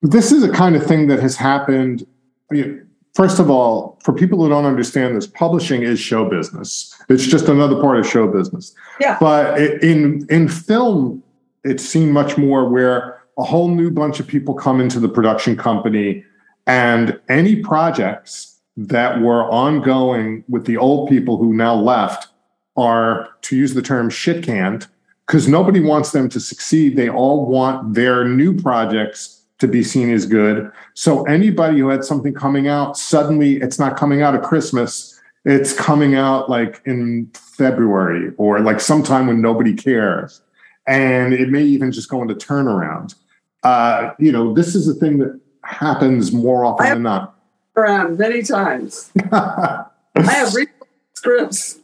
[0.05, 2.05] This is a kind of thing that has happened.
[2.51, 2.81] you know,
[3.15, 6.93] First of all, for people who don't understand this, publishing is show business.
[7.07, 8.75] It's just another part of show business.
[8.99, 9.15] Yeah.
[9.21, 11.23] But in in film,
[11.63, 15.55] it's seen much more where a whole new bunch of people come into the production
[15.55, 16.25] company,
[16.67, 22.27] and any projects that were ongoing with the old people who now left
[22.75, 24.87] are, to use the term, shit canned
[25.25, 26.97] because nobody wants them to succeed.
[26.97, 30.71] They all want their new projects to be seen as good.
[30.93, 35.19] So anybody who had something coming out, suddenly it's not coming out at Christmas.
[35.45, 40.41] It's coming out like in February or like sometime when nobody cares.
[40.87, 43.15] And it may even just go into turnaround.
[43.63, 47.35] Uh, you know, this is a thing that happens more often than not.
[47.75, 49.11] Around many times.
[49.31, 50.69] I have read
[51.13, 51.79] scripts.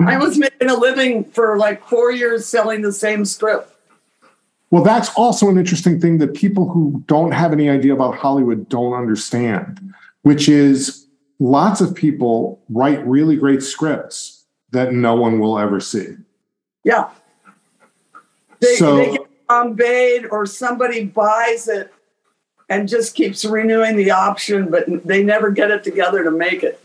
[0.00, 3.72] I was making a living for like four years selling the same script.
[4.70, 8.68] Well, that's also an interesting thing that people who don't have any idea about Hollywood
[8.68, 11.06] don't understand, which is
[11.38, 16.08] lots of people write really great scripts that no one will ever see.
[16.84, 17.08] Yeah.
[18.60, 21.92] They, So- they get bombayed or somebody buys it
[22.68, 26.84] and just keeps renewing the option, but they never get it together to make it.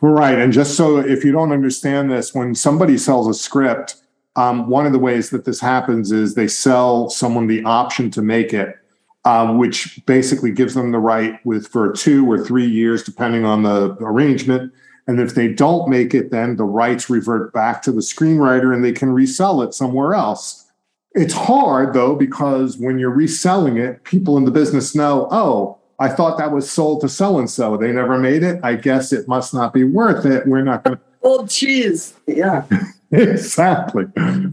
[0.00, 0.38] Right.
[0.38, 3.96] And just so if you don't understand this, when somebody sells a script,
[4.38, 8.22] um, one of the ways that this happens is they sell someone the option to
[8.22, 8.78] make it,
[9.24, 13.64] um, which basically gives them the right with for two or three years, depending on
[13.64, 14.72] the arrangement.
[15.08, 18.84] And if they don't make it, then the rights revert back to the screenwriter and
[18.84, 20.66] they can resell it somewhere else.
[21.14, 26.10] It's hard though, because when you're reselling it, people in the business know, oh, I
[26.10, 27.76] thought that was sold to so and so.
[27.76, 28.60] They never made it.
[28.62, 30.46] I guess it must not be worth it.
[30.46, 31.02] We're not going to.
[31.22, 32.14] Old cheese.
[32.28, 32.64] Yeah.
[33.12, 34.04] exactly.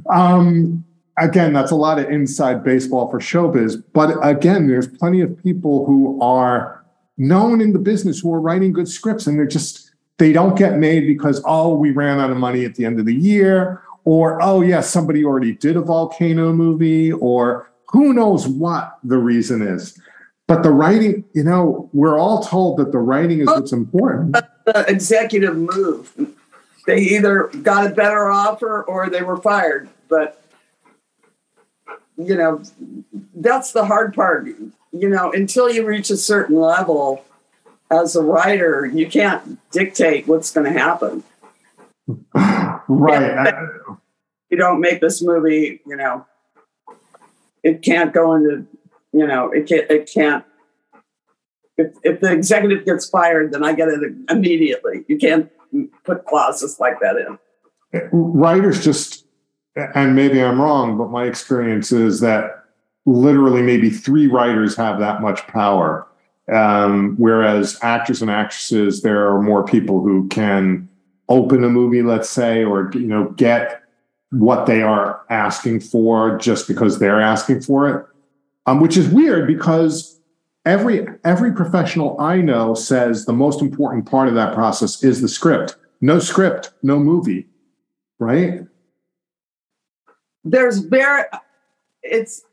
[0.10, 0.86] Um,
[1.18, 3.82] again, that's a lot of inside baseball for showbiz.
[3.94, 6.84] But again, there's plenty of people who are
[7.18, 10.78] known in the business who are writing good scripts and they're just, they don't get
[10.78, 14.42] made because, oh, we ran out of money at the end of the year, or,
[14.42, 20.00] oh, yeah, somebody already did a volcano movie, or who knows what the reason is.
[20.48, 24.38] But the writing, you know, we're all told that the writing is what's important.
[24.66, 26.14] The executive move.
[26.86, 29.90] They either got a better offer or they were fired.
[30.08, 30.42] But,
[32.18, 32.62] you know,
[33.36, 34.48] that's the hard part.
[34.92, 37.26] You know, until you reach a certain level
[37.92, 41.24] as a writer, you can't dictate what's going to happen.
[42.88, 43.54] Right.
[44.50, 46.26] You don't make this movie, you know,
[47.64, 48.68] it can't go into,
[49.12, 50.46] you know, it can't, it can't.
[51.78, 55.04] If, if the executive gets fired, then I get it immediately.
[55.08, 55.52] You can't
[56.04, 58.10] put clauses like that in.
[58.12, 59.26] Writers just,
[59.76, 62.64] and maybe I'm wrong, but my experience is that
[63.06, 66.08] literally maybe three writers have that much power.
[66.52, 70.88] Um, whereas actors and actresses, there are more people who can
[71.28, 73.82] open a movie, let's say, or you know, get
[74.30, 78.06] what they are asking for just because they're asking for it.
[78.68, 80.20] Um, which is weird because
[80.66, 85.28] every every professional I know says the most important part of that process is the
[85.28, 85.76] script.
[86.02, 87.48] No script, no movie,
[88.20, 88.62] right?
[90.44, 91.24] There's very
[92.04, 92.44] it's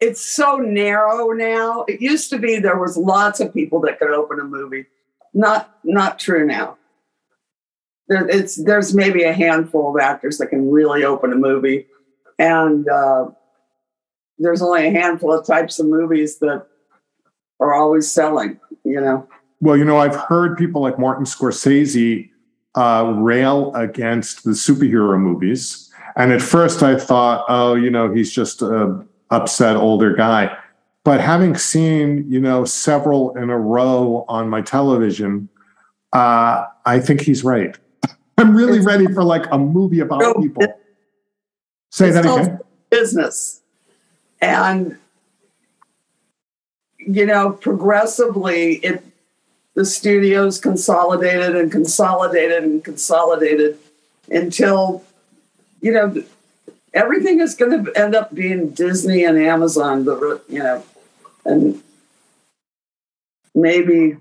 [0.00, 1.84] it's so narrow now.
[1.88, 4.86] It used to be there was lots of people that could open a movie.
[5.34, 6.76] Not not true now.
[8.08, 11.86] There, it's there's maybe a handful of actors that can really open a movie,
[12.38, 13.26] and uh,
[14.40, 16.66] there's only a handful of types of movies that
[17.60, 18.58] are always selling.
[18.84, 19.28] You know.
[19.60, 22.30] Well, you know, I've heard people like Martin Scorsese
[22.74, 25.92] uh, rail against the superhero movies.
[26.16, 30.56] And at first I thought, oh, you know, he's just a upset older guy.
[31.04, 35.48] But having seen, you know, several in a row on my television,
[36.12, 37.76] uh, I think he's right.
[38.38, 40.66] I'm really ready for like a movie about people.
[41.90, 42.60] Say that again.
[42.90, 43.59] Business.
[44.40, 44.98] And
[46.98, 49.04] you know, progressively it
[49.74, 53.78] the studios consolidated and consolidated and consolidated
[54.28, 55.04] until
[55.80, 56.22] you know
[56.92, 60.84] everything is going to end up being Disney and Amazon, the you know,
[61.44, 61.82] and
[63.54, 64.16] maybe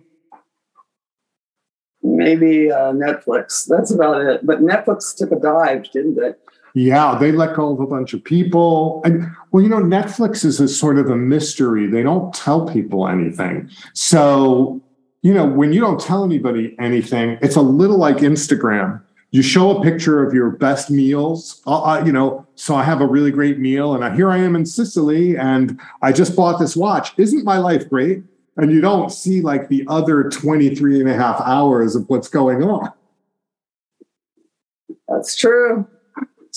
[2.01, 3.65] maybe uh, Netflix.
[3.67, 4.45] That's about it.
[4.45, 6.33] But Netflix took a dive, didn't they?
[6.73, 9.01] Yeah, they let go of a bunch of people.
[9.03, 11.87] And well, you know, Netflix is a sort of a mystery.
[11.87, 13.69] They don't tell people anything.
[13.93, 14.81] So,
[15.21, 19.01] you know, when you don't tell anybody anything, it's a little like Instagram
[19.31, 23.01] you show a picture of your best meals uh, uh, you know so i have
[23.01, 26.75] a really great meal and here i am in sicily and i just bought this
[26.75, 28.23] watch isn't my life great
[28.57, 32.63] and you don't see like the other 23 and a half hours of what's going
[32.63, 32.91] on
[35.07, 35.87] that's true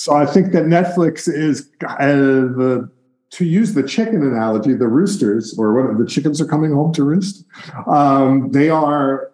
[0.03, 2.89] so i think that netflix is uh, the
[3.29, 7.03] to use the chicken analogy the roosters or what the chickens are coming home to
[7.03, 7.45] roost
[7.87, 9.33] um, they are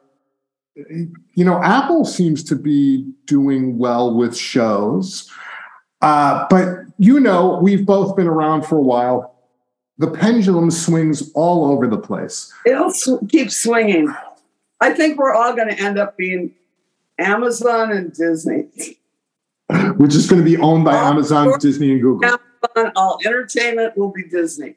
[1.35, 5.29] you know, Apple seems to be doing well with shows.
[6.01, 9.35] Uh, but you know, we've both been around for a while.
[9.97, 12.53] The pendulum swings all over the place.
[12.65, 14.13] It'll sw- keep swinging.
[14.81, 16.53] I think we're all going to end up being
[17.17, 18.97] Amazon and Disney.
[19.97, 22.25] Which is going to be owned by all Amazon, Disney, and Google.
[22.25, 24.75] Amazon, all entertainment will be Disney.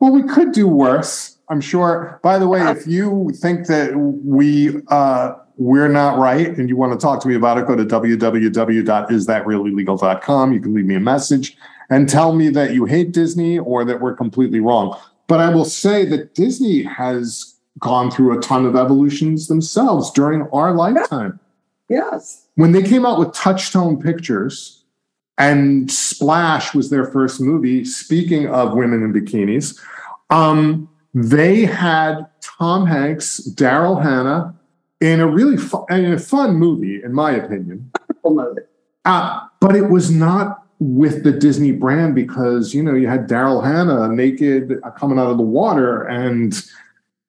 [0.00, 1.38] Well, we could do worse.
[1.48, 2.20] I'm sure.
[2.22, 6.92] By the way, if you think that we uh, we're not right and you want
[6.92, 10.52] to talk to me about it, go to www.isthatreallylegal.com.
[10.52, 11.56] You can leave me a message
[11.88, 14.96] and tell me that you hate Disney or that we're completely wrong.
[15.28, 20.42] But I will say that Disney has gone through a ton of evolutions themselves during
[20.52, 21.40] our lifetime.
[21.88, 22.45] Yes.
[22.56, 24.82] When they came out with Touchstone Pictures
[25.38, 29.78] and Splash was their first movie, speaking of women in bikinis,
[30.30, 34.54] um, they had Tom Hanks, Daryl Hannah
[35.00, 37.90] in a really fun, in a fun movie, in my opinion.
[39.04, 43.62] Uh, but it was not with the Disney brand because you know you had Daryl
[43.62, 46.54] Hannah naked uh, coming out of the water, and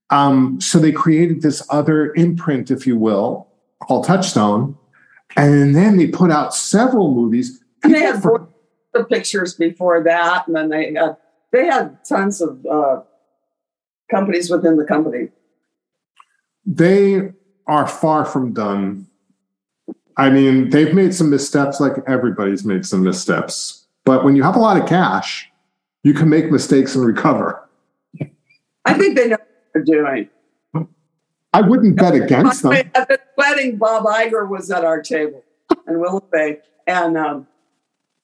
[0.10, 3.48] um, so they created this other imprint, if you will,
[3.84, 4.78] called Touchstone,
[5.36, 7.64] and then they put out several movies.
[7.84, 8.48] And they had for-
[8.94, 11.18] the pictures before that, and then they had
[11.52, 12.66] they had tons of.
[12.66, 13.02] Uh,
[14.10, 15.30] companies within the company?
[16.66, 17.32] They
[17.68, 19.08] are far from done.
[20.18, 23.86] I mean, they've made some missteps like everybody's made some missteps.
[24.04, 25.50] But when you have a lot of cash,
[26.04, 27.62] you can make mistakes and recover.
[28.86, 30.30] I think they know what they're doing.
[31.58, 32.74] I wouldn't bet against them.
[32.74, 35.44] At the wedding, Bob Iger was at our table
[35.88, 36.60] and Willow Bay.
[36.86, 37.48] And um,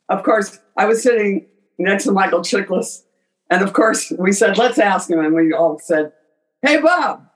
[0.07, 1.47] of course, I was sitting
[1.79, 3.01] next to Michael Chiklis,
[3.49, 5.19] and of course, we said, let's ask him.
[5.19, 6.11] And we all said,
[6.61, 7.27] hey, Bob,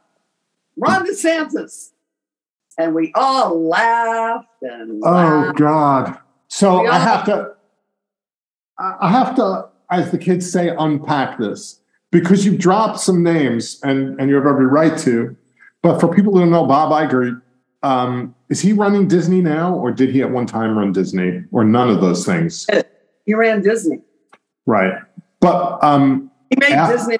[0.77, 1.93] Ron DeSantis.
[2.77, 5.49] And we all laughed and oh, laughed.
[5.49, 6.17] Oh, God.
[6.47, 7.55] So I have to,
[8.77, 11.79] I have to, as the kids say, unpack this
[12.11, 15.35] because you've dropped some names and, and you have every right to.
[15.83, 17.41] But for people who don't know Bob Iger,
[17.83, 21.63] Um, is he running Disney now, or did he at one time run Disney, or
[21.63, 22.65] none of those things?
[23.25, 24.01] He ran Disney.
[24.65, 24.93] Right.
[25.39, 26.91] But um, He made Yeah.
[26.91, 27.17] Disney.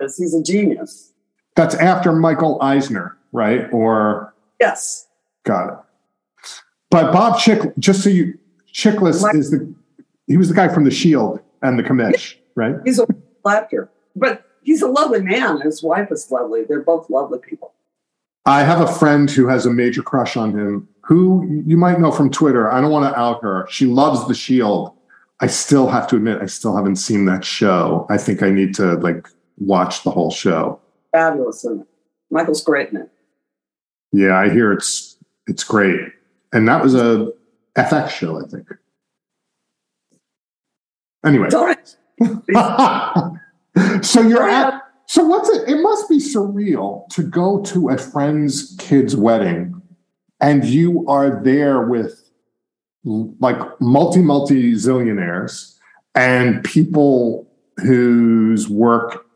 [0.00, 1.12] He's a genius.
[1.56, 3.66] that's after Michael Eisner, right?
[3.72, 5.08] Or Yes.
[5.44, 5.78] got it.
[6.90, 8.38] But Bob Chick, just so you,
[8.72, 9.74] Chiklis is the
[10.28, 12.76] he was the guy from The Shield and The Commish, right?
[12.84, 13.06] He's a
[13.46, 15.60] actor, but he's a lovely man.
[15.62, 16.62] His wife is lovely.
[16.64, 17.72] They're both lovely people.
[18.46, 22.12] I have a friend who has a major crush on him, who you might know
[22.12, 22.70] from Twitter.
[22.70, 23.66] I don't want to out her.
[23.68, 24.92] She loves The Shield.
[25.40, 28.06] I still have to admit, I still haven't seen that show.
[28.08, 29.28] I think I need to like
[29.58, 30.80] watch the whole show.
[31.12, 31.66] Fabulous.
[32.30, 33.10] Michael's great in it.
[34.12, 35.16] Yeah, I hear it's
[35.48, 36.00] it's great,
[36.52, 37.32] and that was a
[37.76, 38.68] FX show, I think.
[41.24, 41.50] Anyway,
[44.02, 45.68] so you're at so what's it?
[45.68, 49.80] It must be surreal to go to a friend's kid's wedding,
[50.40, 52.22] and you are there with
[53.04, 55.76] like multi multi zillionaires
[56.16, 59.26] and people whose work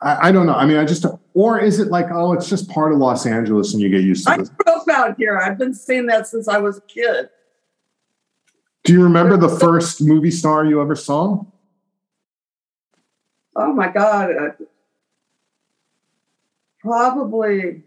[0.00, 0.54] I, I don't know.
[0.54, 3.72] I mean, I just or is it like oh, it's just part of Los Angeles
[3.72, 4.34] and you get used to it.
[4.34, 4.48] I this?
[4.50, 5.38] grew up out here.
[5.38, 7.30] I've been seeing that since I was a kid.
[8.84, 11.42] Do you remember the first movie star you ever saw?
[13.56, 14.30] Oh my God.
[14.36, 14.50] Uh,
[16.86, 17.82] Probably,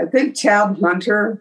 [0.00, 1.40] I think Tab Hunter.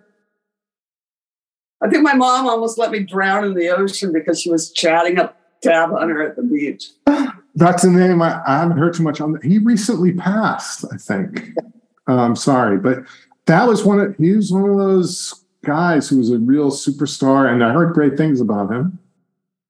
[1.82, 5.18] I think my mom almost let me drown in the ocean because she was chatting
[5.18, 6.92] up Tab Hunter at the beach.
[7.56, 8.22] That's a name.
[8.22, 9.40] I, I haven't heard too much on.
[9.42, 11.58] He recently passed, I think.
[12.06, 13.00] I'm sorry, but
[13.48, 17.52] that was one of he was one of those guys who was a real superstar,
[17.52, 19.00] and I heard great things about him.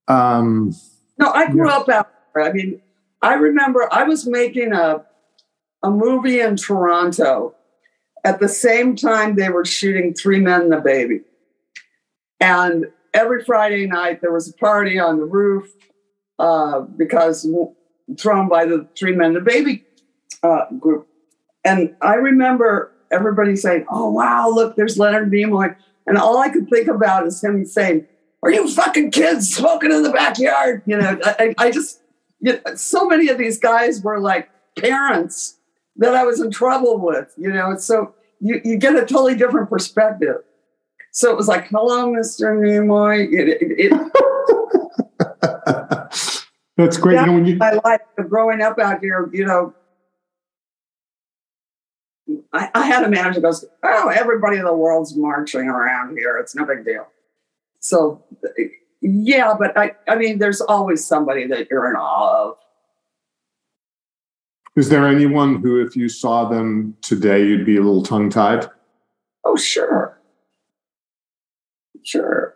[0.09, 0.76] Um,
[1.17, 1.78] No, I grew Yeah.
[1.78, 2.43] up out there.
[2.43, 2.82] I mean,
[3.22, 5.05] I remember I was making a
[5.84, 7.55] a movie in Toronto
[8.23, 11.21] at the same time they were shooting Three Men and a Baby.
[12.39, 15.71] And every Friday night there was a party on the roof
[16.39, 17.47] uh, because
[18.17, 19.86] thrown by the Three Men and a Baby
[20.43, 21.07] uh, group.
[21.63, 25.75] And I remember everybody saying, "Oh wow, look, there's Leonard Nimoy,"
[26.07, 28.07] and all I could think about is him saying,
[28.41, 32.01] "Are you fucking kids smoking in the backyard?" You know, I, I just
[32.39, 35.57] you know, so many of these guys were like parents
[35.98, 37.34] that I was in trouble with.
[37.38, 40.38] You know, so you you get a totally different perspective.
[41.12, 42.58] So it was like, "Hello, Mr.
[42.58, 43.92] Nimoy." It, it, it,
[46.78, 47.20] that's great.
[47.20, 49.74] You know, when you, my life growing up out here, you know,
[52.54, 56.38] I, I had a manager goes, Oh, everybody in the world's marching around here.
[56.38, 57.08] It's no big deal.
[57.80, 58.24] So,
[59.02, 62.58] yeah, but I, I mean, there's always somebody that you're in awe of.
[64.76, 68.69] Is there anyone who, if you saw them today, you'd be a little tongue tied?
[69.43, 70.17] Oh, sure.
[72.03, 72.55] Sure.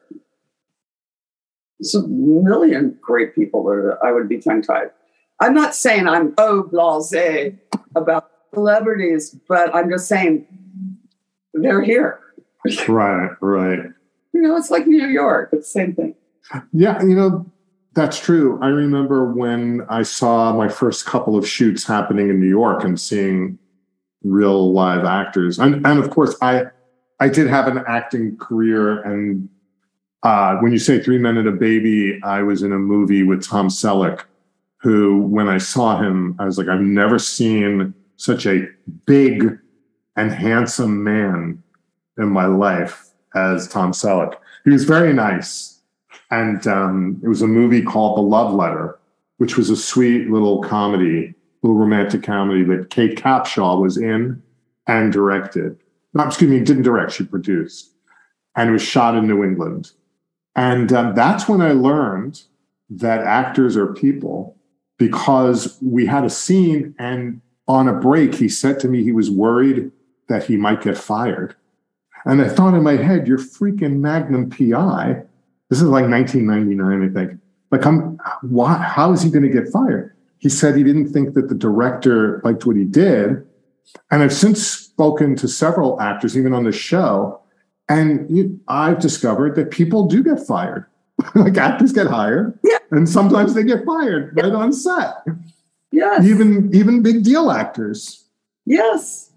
[1.80, 4.91] There's a million great people that I would be tongue tied.
[5.41, 7.53] I'm not saying I'm oh blase
[7.95, 10.47] about celebrities, but I'm just saying
[11.53, 12.20] they're here.
[12.88, 13.80] Right, right.
[14.34, 15.49] You know, it's like New York.
[15.51, 16.16] It's the same thing.
[16.72, 17.45] Yeah, you know,
[17.96, 18.60] that's true.
[18.62, 23.00] I remember when I saw my first couple of shoots happening in New York and
[23.00, 23.58] seeing
[24.24, 25.60] real live actors.
[25.60, 26.66] And, and of course, I
[27.20, 29.02] I did have an acting career.
[29.02, 29.48] And
[30.24, 33.43] uh, when you say Three Men and a Baby, I was in a movie with
[33.43, 34.24] Tom Selleck,
[34.78, 38.68] who, when I saw him, I was like, I've never seen such a
[39.06, 39.58] big
[40.18, 41.64] and handsome man
[42.18, 44.36] in my life as Tom Selleck.
[44.66, 45.74] He was very nice.
[46.32, 48.99] And um, it was a movie called The Love Letter,
[49.38, 54.41] which was a sweet little comedy, little romantic comedy that Kate Capshaw was in
[54.88, 55.78] and directed.
[56.13, 57.91] No, excuse me, didn't direct, she produced.
[58.55, 59.91] And it was shot in New England.
[60.55, 62.41] And um, that's when I learned
[62.89, 64.55] that actors are people
[64.97, 69.30] because we had a scene and on a break, he said to me he was
[69.30, 69.91] worried
[70.28, 71.55] that he might get fired.
[72.26, 75.23] And I thought in my head, you're freaking Magnum PI.
[75.70, 77.39] This is like 1999, I think.
[77.72, 80.16] Like, I'm, why, how is he going to get fired?
[80.38, 83.45] He said he didn't think that the director liked what he did.
[84.11, 87.41] And I've since spoken to several actors, even on the show,
[87.89, 90.86] and you, I've discovered that people do get fired.
[91.36, 92.78] like actors get hired, Yeah.
[92.91, 95.13] and sometimes they get fired right on set.
[95.91, 96.26] Yes.
[96.26, 98.26] Even even big deal actors.
[98.66, 99.32] yes.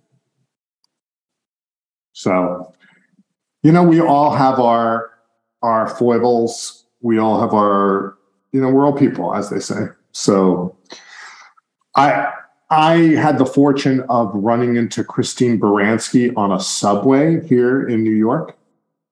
[2.13, 2.75] So,
[3.63, 5.11] you know, we all have our
[5.63, 6.85] our foibles.
[7.01, 8.17] We all have our,
[8.53, 9.87] you know, we're all people, as they say.
[10.13, 10.77] So,
[11.95, 12.33] I
[12.71, 18.15] I had the fortune of running into Christine Baranski on a subway here in New
[18.15, 18.57] York.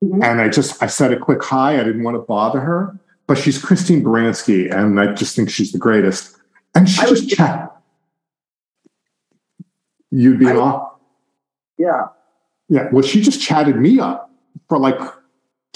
[0.05, 0.22] Mm-hmm.
[0.22, 1.80] And I just I said a quick hi.
[1.80, 5.72] I didn't want to bother her, but she's Christine Baranski, and I just think she's
[5.72, 6.36] the greatest.
[6.74, 7.74] And she I just chat.
[10.11, 10.92] You'd be off.
[11.78, 12.09] Yeah.
[12.68, 12.88] Yeah.
[12.92, 14.30] Well, she just chatted me up
[14.68, 14.99] for like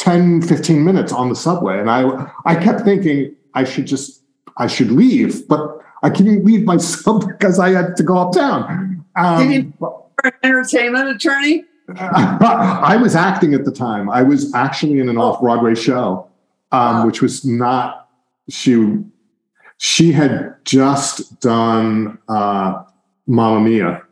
[0.00, 1.78] 10, 15 minutes on the subway.
[1.78, 4.22] And I I kept thinking I should just
[4.56, 9.04] I should leave, but I couldn't leave myself because I had to go uptown.
[9.16, 9.94] Um, Did you
[10.24, 11.64] an entertainment attorney?
[11.98, 14.08] I was acting at the time.
[14.08, 16.28] I was actually in an off Broadway show,
[16.72, 17.06] um, wow.
[17.06, 18.08] which was not
[18.48, 19.04] she.
[19.82, 22.84] She had just done uh,
[23.26, 24.02] Mamma Mia,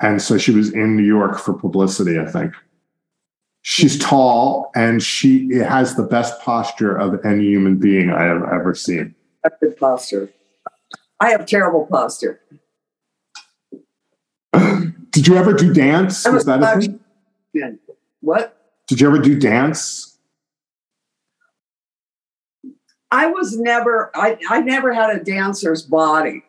[0.00, 2.18] and so she was in New York for publicity.
[2.18, 2.54] I think
[3.70, 8.74] she's tall and she has the best posture of any human being I have ever
[8.74, 9.14] seen.
[9.44, 10.28] A good posture.
[11.20, 12.40] I have terrible posture.
[15.10, 16.26] Did you ever do dance?
[16.28, 17.78] Was that a thing?
[18.20, 18.56] What?
[18.88, 20.18] Did you ever do dance?
[23.12, 26.42] I was never, I, I never had a dancer's body.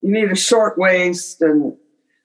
[0.00, 1.76] You need a short waist, and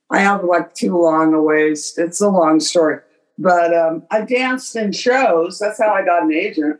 [0.09, 1.99] I have like too long a waist.
[1.99, 2.99] It's a long story.
[3.37, 5.59] But um, I danced in shows.
[5.59, 6.79] That's how I got an agent.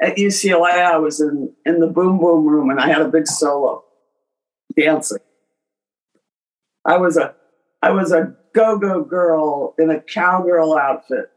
[0.00, 3.26] At UCLA, I was in, in the boom boom room and I had a big
[3.26, 3.84] solo
[4.76, 5.18] dancing.
[6.84, 7.34] I was a
[7.82, 11.30] I was a go-go girl in a cowgirl outfit.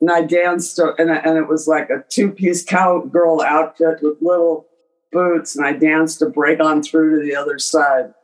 [0.00, 4.66] And I danced and, I, and it was like a two-piece cowgirl outfit with little
[5.10, 8.14] boots and I danced to break on through to the other side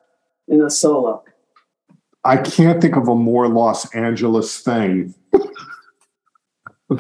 [0.47, 1.25] in a solo.
[2.25, 5.15] I can't think of a more Los Angeles thing.
[6.91, 6.97] a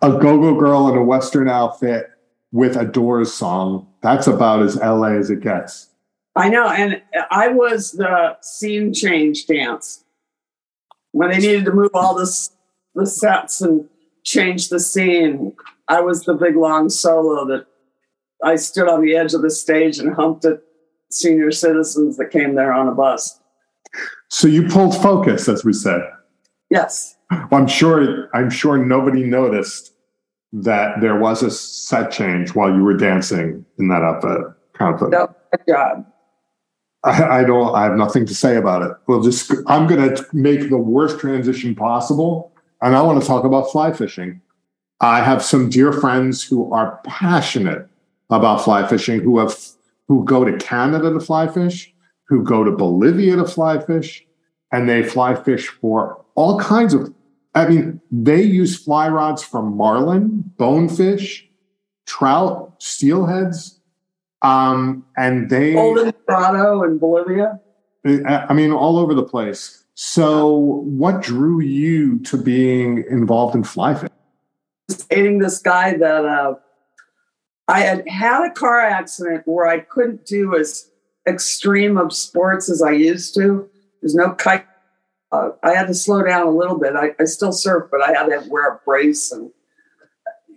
[0.00, 2.10] go-go girl in a western outfit
[2.52, 3.86] with a Doors song.
[4.00, 5.90] That's about as LA as it gets.
[6.36, 6.68] I know.
[6.68, 10.04] And I was the scene change dance
[11.12, 12.50] when they needed to move all this,
[12.94, 13.88] the sets and
[14.24, 15.54] change the scene.
[15.88, 17.66] I was the big long solo that
[18.42, 20.60] I stood on the edge of the stage and humped at
[21.10, 23.40] senior citizens that came there on a bus.
[24.28, 26.00] So you pulled focus, as we said.
[26.70, 27.16] Yes.
[27.30, 28.28] Well, I'm sure.
[28.34, 29.92] I'm sure nobody noticed
[30.52, 34.40] that there was a set change while you were dancing in that outfit.
[34.80, 35.34] Of no,
[35.68, 36.06] job.
[37.04, 37.74] I, I, don't.
[37.74, 38.92] I have nothing to say about it.
[39.06, 39.52] We'll just.
[39.68, 43.92] I'm going to make the worst transition possible, and I want to talk about fly
[43.92, 44.40] fishing.
[45.00, 47.88] I have some dear friends who are passionate
[48.30, 49.56] about fly fishing, who have
[50.08, 51.93] who go to Canada to fly fish,
[52.28, 54.26] who go to Bolivia to fly fish,
[54.72, 57.12] and they fly fish for all kinds of
[57.54, 61.48] I mean, they use fly rods from marlin, bonefish,
[62.04, 63.78] trout, steelheads,
[64.42, 67.60] um, and they Golden Dorado in Bolivia.
[68.04, 69.84] I mean, all over the place.
[69.94, 74.10] So, what drew you to being involved in fly fishing?
[75.08, 76.54] Dating this guy that uh,
[77.68, 80.90] I had had a car accident where I couldn't do as
[81.26, 83.68] extreme of sports as I used to.
[84.00, 84.66] There's no kite
[85.34, 86.94] uh, I had to slow down a little bit.
[86.94, 89.50] I, I, still surf, but I had to wear a brace and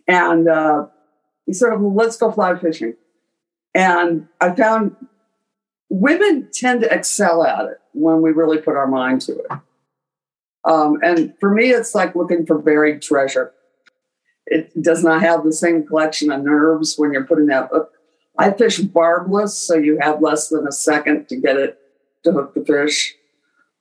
[0.07, 0.86] and uh,
[1.45, 2.95] he said, well, "Let's go fly fishing."
[3.74, 4.95] And I found
[5.89, 9.51] women tend to excel at it when we really put our mind to it.
[10.63, 13.53] Um, and for me, it's like looking for buried treasure.
[14.45, 17.91] It does not have the same collection of nerves when you're putting that hook.
[18.38, 21.80] I fish barbless, so you have less than a second to get it
[22.24, 23.16] to hook the fish.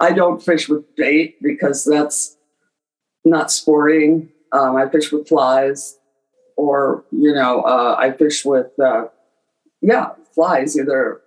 [0.00, 2.36] I don't fish with bait because that's
[3.24, 4.30] not sporting.
[4.52, 5.98] Um, I fish with flies,
[6.56, 9.06] or you know, uh, I fish with uh,
[9.82, 11.20] yeah, flies, either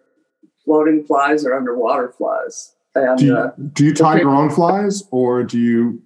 [0.66, 2.76] floating flies or underwater flies.
[2.96, 6.02] And do you, uh, do you tie your own flies, or do you?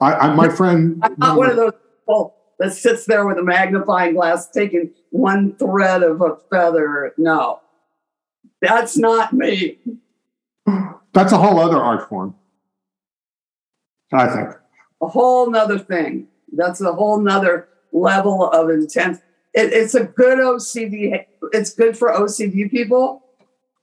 [0.00, 1.00] I, I my friend.
[1.02, 5.56] I'm not one of those people that sits there with a magnifying glass taking one
[5.56, 7.12] thread of a feather.
[7.16, 7.60] No,
[8.60, 9.78] that's not me.
[11.12, 12.34] That's a whole other art form.
[14.12, 14.50] I think.
[15.02, 16.28] A whole nother thing.
[16.52, 19.22] That's a whole nother level of intent.
[19.54, 21.24] It, it's a good OCD.
[21.52, 23.22] It's good for OCD people,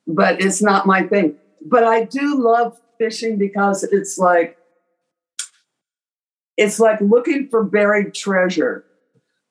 [0.08, 1.36] but it's not my thing.
[1.66, 4.58] But I do love fishing because it's like
[6.58, 8.86] it's like looking for buried treasure.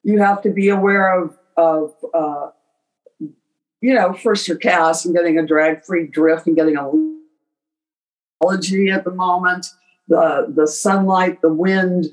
[0.04, 2.50] You have to be aware of of uh,
[3.80, 6.90] you know first your cast and getting a drag free drift and getting a
[8.44, 9.66] at the moment,
[10.08, 12.06] the, the sunlight, the wind,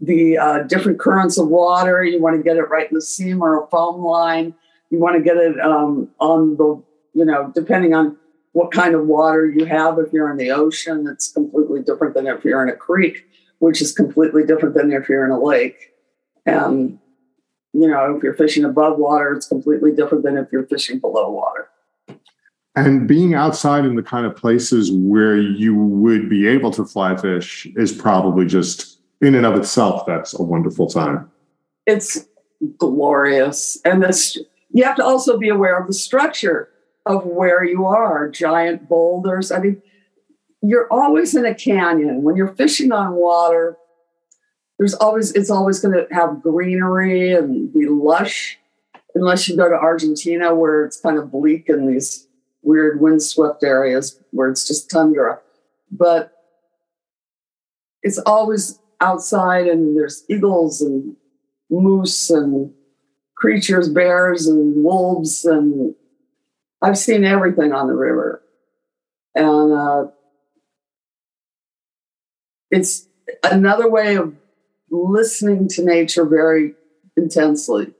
[0.00, 2.02] the uh, different currents of water.
[2.04, 4.54] You want to get it right in the seam or a foam line.
[4.90, 6.82] You want to get it um, on the
[7.14, 8.16] you know, depending on
[8.52, 9.98] what kind of water you have.
[9.98, 13.26] If you're in the ocean, it's completely different than if you're in a creek,
[13.58, 15.94] which is completely different than if you're in a lake.
[16.44, 16.98] And,
[17.78, 21.30] you know, if you're fishing above water, it's completely different than if you're fishing below
[21.30, 21.68] water.
[22.74, 27.16] And being outside in the kind of places where you would be able to fly
[27.16, 31.30] fish is probably just, in and of itself, that's a wonderful time.
[31.86, 32.26] It's
[32.78, 33.78] glorious.
[33.84, 34.38] And this,
[34.72, 36.70] you have to also be aware of the structure
[37.04, 39.52] of where you are giant boulders.
[39.52, 39.82] I mean,
[40.62, 42.22] you're always in a canyon.
[42.22, 43.76] When you're fishing on water,
[44.78, 48.58] there's always, it's always going to have greenery and be lush,
[49.14, 52.28] unless you go to Argentina where it's kind of bleak in these
[52.62, 55.38] weird windswept areas where it's just tundra.
[55.90, 56.32] But
[58.02, 61.16] it's always outside and there's eagles and
[61.70, 62.72] moose and
[63.34, 65.44] creatures, bears and wolves.
[65.44, 65.94] And
[66.82, 68.42] I've seen everything on the river.
[69.34, 70.06] And uh,
[72.70, 73.08] it's
[73.42, 74.34] another way of
[74.90, 76.74] listening to nature very
[77.16, 77.92] intensely.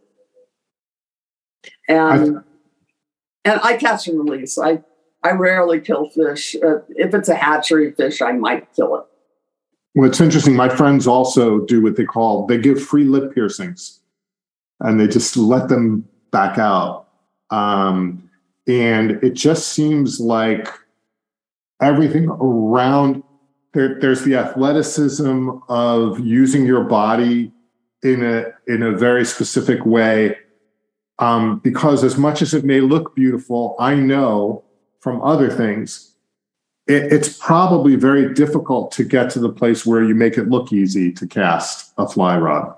[1.89, 2.43] And
[3.45, 4.59] and I catch and release.
[4.59, 4.83] I
[5.23, 6.57] I rarely kill fish.
[6.57, 9.05] Uh, if it's a hatchery fish, I might kill it.
[9.95, 10.55] Well, it's interesting.
[10.55, 14.01] My friends also do what they call they give free lip piercings,
[14.81, 17.09] and they just let them back out.
[17.51, 18.29] Um,
[18.69, 20.69] and it just seems like
[21.81, 23.23] everything around
[23.77, 27.53] there, there's the athleticism of using your body
[28.03, 30.37] in a in a very specific way
[31.19, 34.65] um, because as much as it may look beautiful, I know
[35.01, 36.15] from other things,
[36.87, 40.73] it, it's probably very difficult to get to the place where you make it look
[40.73, 42.75] easy to cast a fly rod.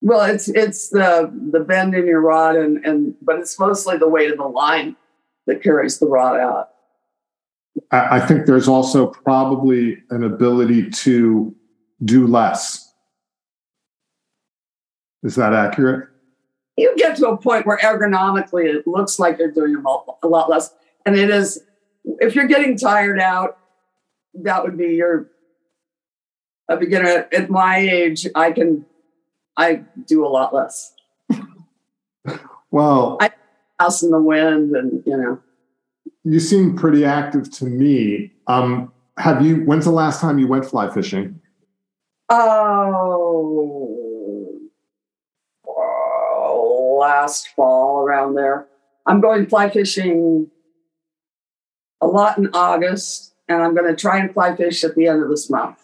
[0.00, 4.08] Well, it's it's the the bend in your rod, and and but it's mostly the
[4.08, 4.96] weight of the line
[5.46, 6.70] that carries the rod out.
[7.90, 11.54] I, I think there's also probably an ability to
[12.04, 12.92] do less.
[15.22, 16.08] Is that accurate?
[16.78, 19.82] you get to a point where ergonomically it looks like you're doing
[20.22, 20.72] a lot less.
[21.04, 21.60] And it is,
[22.20, 23.58] if you're getting tired out,
[24.34, 25.28] that would be your
[26.68, 27.26] a beginner.
[27.32, 28.86] At my age, I can,
[29.56, 30.94] I do a lot less.
[32.70, 33.30] Well, I
[33.80, 35.40] house in the wind, and you know.
[36.24, 38.32] You seem pretty active to me.
[38.46, 39.64] Um, have you?
[39.64, 41.40] When's the last time you went fly fishing?
[42.28, 43.98] Oh,
[46.98, 48.66] last fall around there.
[49.06, 50.50] I'm going fly fishing
[52.00, 55.22] a lot in August, and I'm going to try and fly fish at the end
[55.22, 55.78] of this month.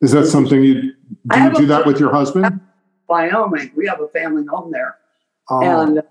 [0.00, 0.92] Is that something you do?
[1.36, 2.60] You do that with your husband?
[3.08, 3.72] Wyoming.
[3.76, 4.96] We have a family home there,
[5.50, 5.60] oh.
[5.60, 6.02] and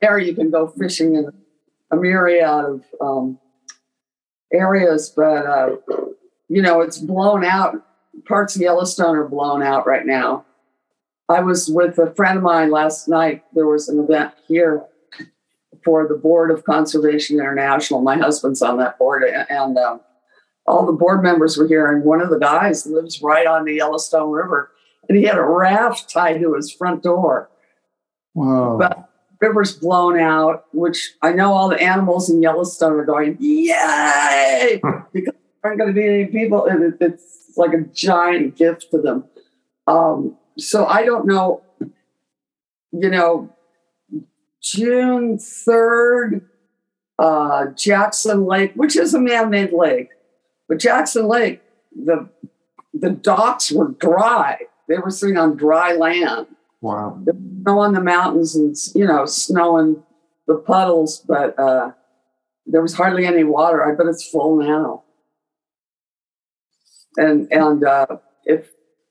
[0.00, 1.30] there you can go fishing in
[1.90, 3.38] a myriad of um,
[4.52, 5.12] areas.
[5.14, 5.76] But uh,
[6.48, 7.74] you know, it's blown out.
[8.26, 10.44] Parts of Yellowstone are blown out right now.
[11.28, 13.44] I was with a friend of mine last night.
[13.52, 14.84] There was an event here
[15.84, 18.00] for the Board of Conservation International.
[18.00, 20.00] My husband's on that board, and um,
[20.66, 21.92] all the board members were here.
[21.92, 24.70] And one of the guys lives right on the Yellowstone River,
[25.08, 27.50] and he had a raft tied to his front door.
[28.34, 28.76] Wow!
[28.78, 29.10] But
[29.40, 34.80] river's blown out, which I know all the animals in Yellowstone are going, yay!
[35.12, 36.66] because there aren't going to be any people.
[36.66, 39.24] And it, it's like a giant gift to them.
[39.86, 41.62] Um, so I don't know,
[42.92, 43.50] you know,
[44.62, 46.42] June 3rd,
[47.18, 50.08] uh, Jackson Lake, which is a man made lake,
[50.68, 51.62] but Jackson Lake,
[51.94, 52.28] the,
[52.92, 54.58] the docks were dry.
[54.88, 56.46] They were sitting on dry land.
[56.80, 57.22] Wow.
[57.24, 60.02] snow on the mountains and, you know, snow in
[60.46, 61.92] the puddles, but uh,
[62.66, 63.84] there was hardly any water.
[63.84, 65.04] I bet it's full now.
[67.16, 68.68] And, and uh, if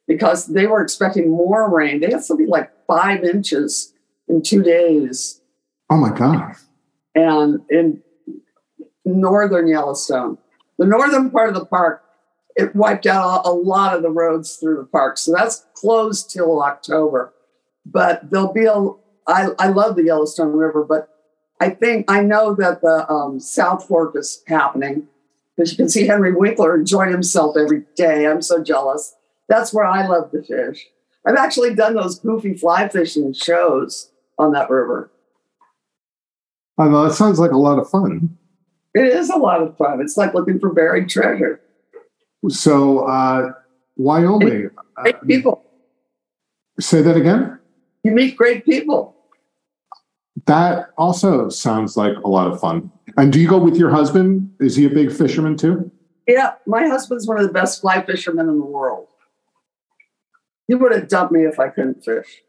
[0.08, 2.00] because they were expecting more rain.
[2.00, 3.94] They had something like five inches
[4.28, 5.42] in two days.
[5.90, 6.56] Oh my God.
[7.16, 8.02] And in
[9.04, 10.38] northern Yellowstone,
[10.78, 12.04] the northern part of the park,
[12.56, 15.18] it wiped out a lot of the roads through the park.
[15.18, 17.34] So that's closed till October.
[17.86, 18.90] But there'll be a,
[19.28, 21.10] I, I love the Yellowstone River, but
[21.60, 25.08] I think, I know that the um, South Fork is happening
[25.56, 28.28] because you can see Henry Winkler enjoying himself every day.
[28.28, 29.16] I'm so jealous.
[29.48, 30.86] That's where I love to fish.
[31.26, 35.12] I've actually done those goofy fly fishing shows on that river.
[36.78, 38.38] I know that sounds like a lot of fun.
[38.94, 40.02] It is a lot of fun.
[40.02, 41.62] It's like looking for buried treasure.
[42.50, 43.54] So, uh,
[43.96, 44.70] Wyoming.
[44.96, 45.64] Great people.
[46.80, 47.60] Say that again.
[48.06, 49.16] You meet great people.
[50.46, 52.92] That also sounds like a lot of fun.
[53.18, 54.54] And do you go with your husband?
[54.60, 55.92] Is he a big fisherman too?
[56.28, 59.08] Yeah, my husband's one of the best fly fishermen in the world.
[60.68, 62.44] He would have dumped me if I couldn't fish.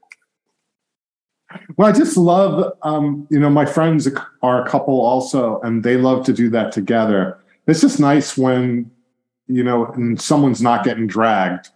[1.78, 4.07] Well, I just love, um, you know, my friends
[4.42, 7.38] are a couple also, and they love to do that together.
[7.66, 8.90] It's just nice when,
[9.46, 11.70] you know, someone's not getting dragged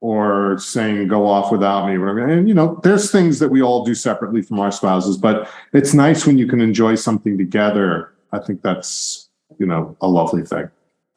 [0.00, 2.26] or saying go off without me whatever.
[2.26, 5.94] And you know there's things that we all do separately from our spouses but it's
[5.94, 8.12] nice when you can enjoy something together.
[8.32, 9.28] I think that's
[9.58, 10.68] you know a lovely thing.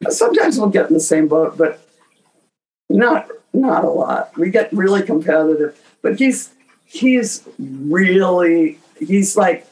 [0.08, 1.80] Sometimes we'll get in the same boat but
[2.88, 4.36] not not a lot.
[4.38, 6.52] We get really competitive but he's
[6.84, 9.66] he's really he's like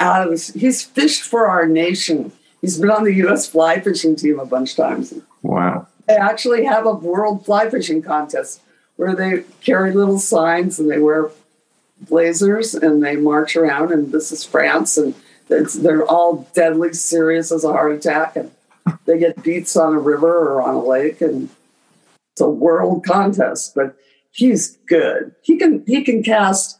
[0.00, 2.32] out of this he's fished for our nation.
[2.60, 5.14] He's been on the us fly fishing team a bunch of times.
[5.42, 8.60] Wow they actually have a world fly fishing contest
[8.96, 11.30] where they carry little signs and they wear
[12.00, 15.14] blazers and they march around and this is france and
[15.48, 18.50] they're all deadly serious as a heart attack and
[19.04, 21.48] they get beats on a river or on a lake and
[22.32, 23.96] it's a world contest but
[24.38, 25.34] he's good.
[25.42, 26.78] He can he can cast,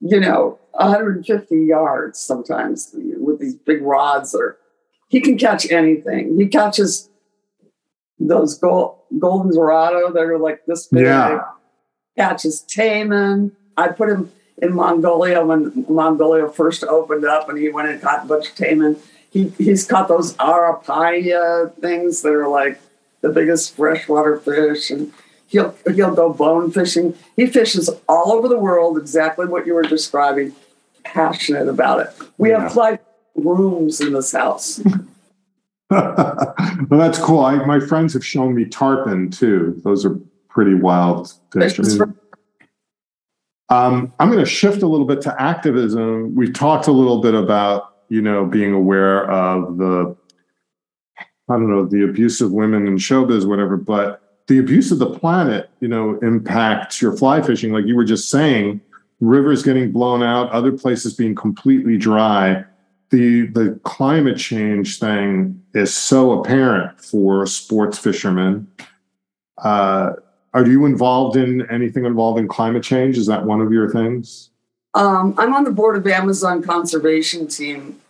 [0.00, 4.56] you know, 150 yards sometimes with these big rods, or
[5.08, 6.36] he can catch anything.
[6.38, 7.08] He catches
[8.18, 11.04] those gold, golden dorado that are like this big.
[11.04, 11.42] Yeah.
[12.16, 13.52] Catches taimen.
[13.76, 14.30] I put him
[14.62, 18.54] in Mongolia when Mongolia first opened up, and he went and caught a bunch of
[18.54, 18.98] taimen.
[19.30, 22.80] He he's caught those arapaima things that are like
[23.20, 25.12] the biggest freshwater fish, and
[25.54, 27.14] He'll he'll go bone fishing.
[27.36, 30.52] He fishes all over the world, exactly what you were describing.
[31.04, 32.08] Passionate about it.
[32.38, 32.62] We yeah.
[32.62, 32.98] have five
[33.36, 34.82] rooms in this house.
[36.90, 37.40] well, that's cool.
[37.40, 39.80] I, my friends have shown me tarpon too.
[39.84, 40.18] Those are
[40.48, 41.78] pretty wild fish.
[43.68, 46.34] um, I'm going to shift a little bit to activism.
[46.34, 50.16] We talked a little bit about you know being aware of the
[51.48, 53.76] I don't know the abuse of women in showbiz, whatever.
[53.76, 57.72] But the abuse of the planet, you know, impacts your fly fishing.
[57.72, 58.80] Like you were just saying,
[59.20, 62.64] rivers getting blown out, other places being completely dry.
[63.14, 68.66] The the climate change thing is so apparent for sports fishermen.
[69.56, 70.14] Uh,
[70.52, 73.16] are you involved in anything involving climate change?
[73.16, 74.50] Is that one of your things?
[74.94, 78.00] Um, I'm on the board of Amazon Conservation Team,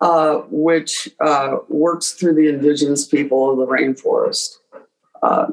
[0.00, 4.60] uh, which uh, works through the indigenous people of the rainforest.
[5.22, 5.48] Uh,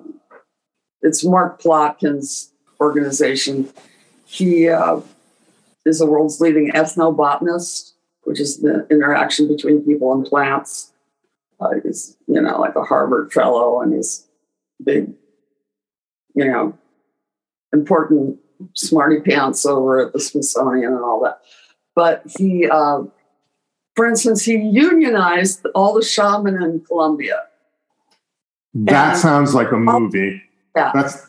[1.01, 3.69] it's Mark Plotkin's organization.
[4.25, 5.01] He uh,
[5.85, 7.91] is the world's leading ethnobotanist,
[8.27, 10.91] which is the interaction between people and plants.
[11.59, 14.27] Uh, he's, you know, like a Harvard fellow, and he's
[14.83, 15.13] big,
[16.35, 16.77] you know,
[17.73, 18.37] important
[18.73, 21.39] smarty pants over at the Smithsonian and all that.
[21.95, 23.03] But he, uh,
[23.95, 27.43] for instance, he unionized all the shaman in Colombia
[28.85, 30.41] that and, sounds like a movie.
[30.75, 30.91] Yeah.
[30.93, 31.27] That's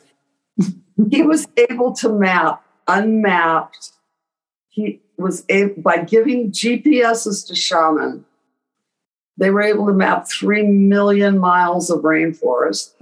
[1.11, 3.93] he was able to map unmapped.
[4.69, 8.25] He was able by giving GPSs to shaman.
[9.37, 12.93] They were able to map three million miles of rainforest,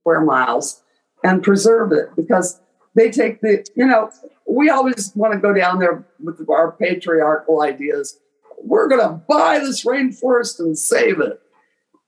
[0.00, 0.82] square miles,
[1.24, 2.60] and preserve it because
[2.94, 4.10] they take the, you know,
[4.46, 8.18] we always want to go down there with our patriarchal ideas.
[8.58, 11.40] We're going to buy this rainforest and save it.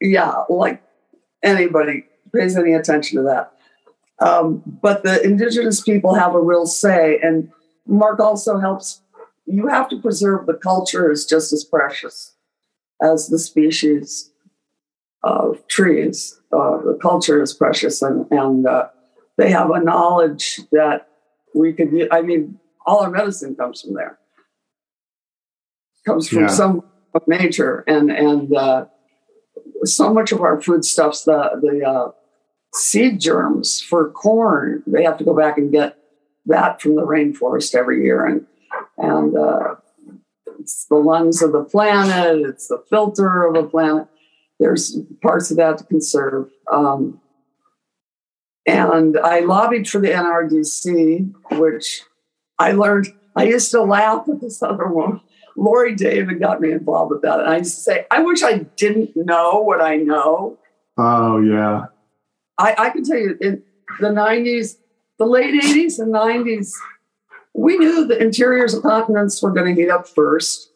[0.00, 0.82] Yeah, like
[1.42, 2.04] anybody
[2.34, 3.52] pays any attention to that.
[4.18, 7.50] Um, but the indigenous people have a real say, and
[7.86, 9.00] Mark also helps.
[9.46, 12.34] You have to preserve the culture is just as precious
[13.02, 14.30] as the species
[15.22, 16.40] of trees.
[16.52, 18.88] Uh, the culture is precious, and and uh,
[19.36, 21.08] they have a knowledge that
[21.54, 22.08] we could.
[22.10, 24.18] I mean, all our medicine comes from there.
[26.06, 26.48] Comes from yeah.
[26.48, 26.84] some
[27.14, 28.86] of nature, and and uh,
[29.84, 32.10] so much of our foodstuffs, the the uh,
[32.74, 35.96] seed germs for corn, they have to go back and get
[36.46, 38.46] that from the rainforest every year, and
[38.98, 39.74] and uh,
[40.60, 44.06] it's the lungs of the planet, it's the filter of the planet.
[44.60, 46.50] There's parts of that to conserve.
[46.70, 47.20] Um,
[48.66, 52.02] and I lobbied for the NRDC, which
[52.58, 53.08] I learned.
[53.36, 55.20] I used to laugh at this other woman
[55.56, 57.40] Laurie David got me involved with that.
[57.40, 60.58] And I used to say, I wish I didn't know what I know.
[60.96, 61.86] Oh, yeah.
[62.58, 63.62] I, I can tell you in
[64.00, 64.76] the 90s,
[65.18, 66.72] the late 80s and 90s,
[67.54, 70.70] we knew the interiors of continents were going to heat up first.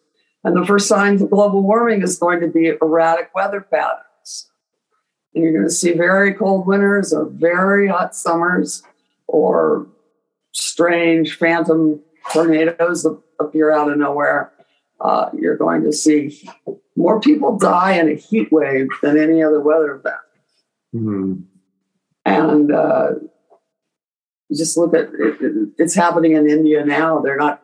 [0.45, 4.49] And the first signs of global warming is going to be erratic weather patterns.
[5.35, 8.83] And you're going to see very cold winters or very hot summers
[9.26, 9.89] or
[10.53, 12.01] strange phantom
[12.33, 13.07] tornadoes.
[13.41, 14.53] Appear out of nowhere,
[15.01, 16.49] uh, you're going to see
[16.97, 20.16] more people die in a heat wave than any other weather event.
[20.95, 21.35] Mm-hmm.
[22.24, 23.11] And uh,
[24.55, 27.20] just look at it, it, it's happening in India now.
[27.20, 27.62] They're not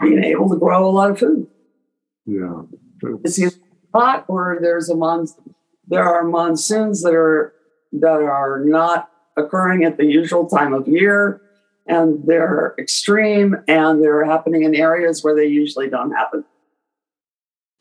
[0.00, 1.46] being able to grow a lot of food.
[2.26, 2.62] Yeah.
[3.24, 3.56] It's either
[3.94, 5.28] hot or there's a mon-
[5.88, 7.52] there are monsoons that are
[7.92, 11.42] that are not occurring at the usual time of year
[11.86, 16.44] and they're extreme and they're happening in areas where they usually don't happen.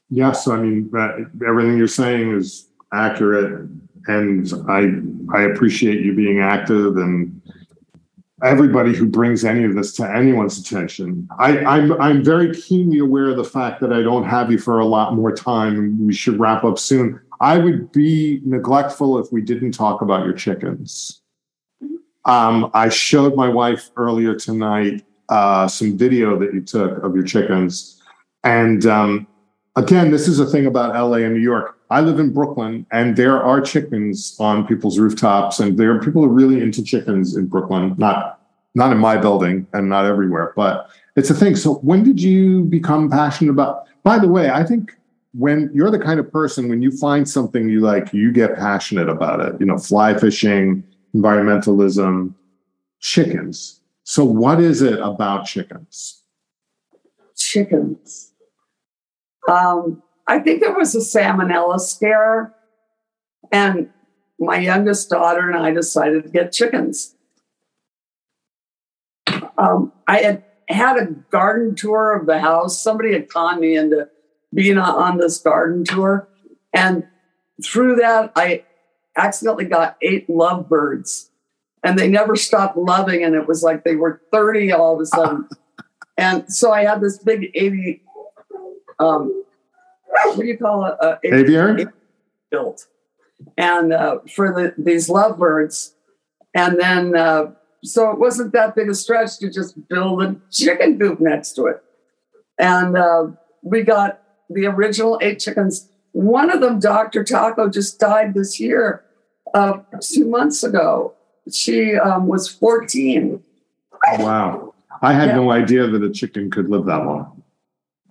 [0.09, 0.91] Yes, I mean
[1.47, 3.69] everything you're saying is accurate,
[4.07, 7.40] and I I appreciate you being active and
[8.43, 11.27] everybody who brings any of this to anyone's attention.
[11.37, 14.79] I, I'm I'm very keenly aware of the fact that I don't have you for
[14.79, 17.19] a lot more time, we should wrap up soon.
[17.39, 21.21] I would be neglectful if we didn't talk about your chickens.
[22.25, 27.23] Um, I showed my wife earlier tonight uh, some video that you took of your
[27.23, 28.01] chickens,
[28.43, 29.27] and um,
[29.75, 31.77] again, this is a thing about LA and New York.
[31.91, 36.23] I live in Brooklyn, and there are chickens on people's rooftops, and there are people
[36.23, 37.95] who are really into chickens in Brooklyn.
[37.97, 38.39] Not
[38.73, 41.57] not in my building, and not everywhere, but it's a thing.
[41.57, 43.87] So, when did you become passionate about?
[44.03, 44.93] By the way, I think
[45.33, 49.09] when you're the kind of person when you find something you like, you get passionate
[49.09, 49.59] about it.
[49.59, 50.83] You know, fly fishing,
[51.13, 52.33] environmentalism,
[53.01, 53.81] chickens.
[54.03, 56.23] So, what is it about chickens?
[57.35, 58.31] Chickens.
[59.49, 60.01] Um,
[60.31, 62.53] I think there was a salmonella scare,
[63.51, 63.89] and
[64.39, 67.17] my youngest daughter and I decided to get chickens.
[69.57, 72.81] Um, I had had a garden tour of the house.
[72.81, 74.07] Somebody had conned me into
[74.53, 76.29] being on this garden tour,
[76.71, 77.05] and
[77.61, 78.63] through that, I
[79.17, 81.29] accidentally got eight lovebirds,
[81.83, 85.05] and they never stopped loving, and it was like they were thirty all of a
[85.07, 85.49] sudden.
[86.17, 88.01] and so I had this big eighty.
[88.97, 89.40] Um,
[90.11, 90.95] what do you call it?
[90.99, 91.87] Uh, aviary
[92.49, 92.87] built,
[93.57, 95.93] and uh, for the these lovebirds,
[96.53, 97.51] and then uh,
[97.83, 101.65] so it wasn't that big a stretch to just build a chicken coop next to
[101.65, 101.83] it,
[102.59, 103.27] and uh,
[103.61, 105.87] we got the original eight chickens.
[106.13, 107.23] One of them, Dr.
[107.23, 109.03] Taco, just died this year,
[109.53, 111.13] uh, two months ago.
[111.51, 113.41] She um, was 14.
[114.17, 114.73] Wow.
[115.01, 115.35] I had yeah.
[115.35, 117.43] no idea that a chicken could live that long.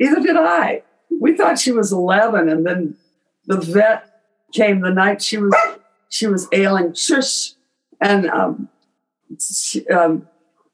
[0.01, 0.82] Either did I
[1.20, 2.96] we thought she was 11 and then
[3.46, 5.54] the vet came the night she was
[6.08, 6.92] she was ailing.
[6.94, 7.52] Shush.
[8.00, 8.68] And um,
[9.38, 10.26] she, um,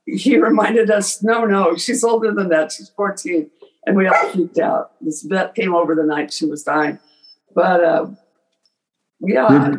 [0.07, 2.73] he reminded us no no she's older than that.
[2.73, 3.51] She's 14
[3.87, 4.93] and we all freaked out.
[5.01, 6.33] This vet came over the night.
[6.33, 6.99] She was dying.
[7.55, 8.07] But uh,
[9.21, 9.77] yeah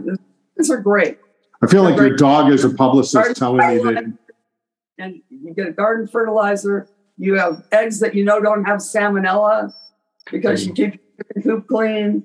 [0.57, 1.19] these are great.
[1.61, 4.13] I feel They're like your dog is a publicist telling me that
[4.99, 6.87] and you get a garden fertilizer.
[7.17, 9.73] You have eggs that you know don't have salmonella
[10.32, 11.01] because you keep
[11.36, 12.23] your coop clean.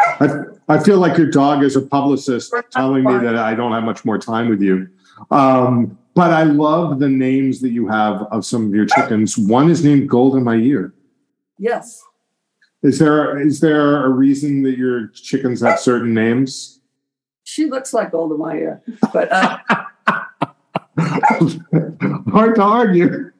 [0.00, 0.28] I,
[0.68, 4.04] I feel like your dog is a publicist telling me that I don't have much
[4.04, 4.88] more time with you.
[5.30, 9.36] Um, but I love the names that you have of some of your chickens.
[9.36, 10.94] One is named Golda Meir.
[11.58, 12.02] Yes.
[12.82, 16.80] Is there is there a reason that your chickens have certain names?
[17.44, 19.58] She looks like Golda Meir, but uh,
[22.30, 23.30] hard to argue.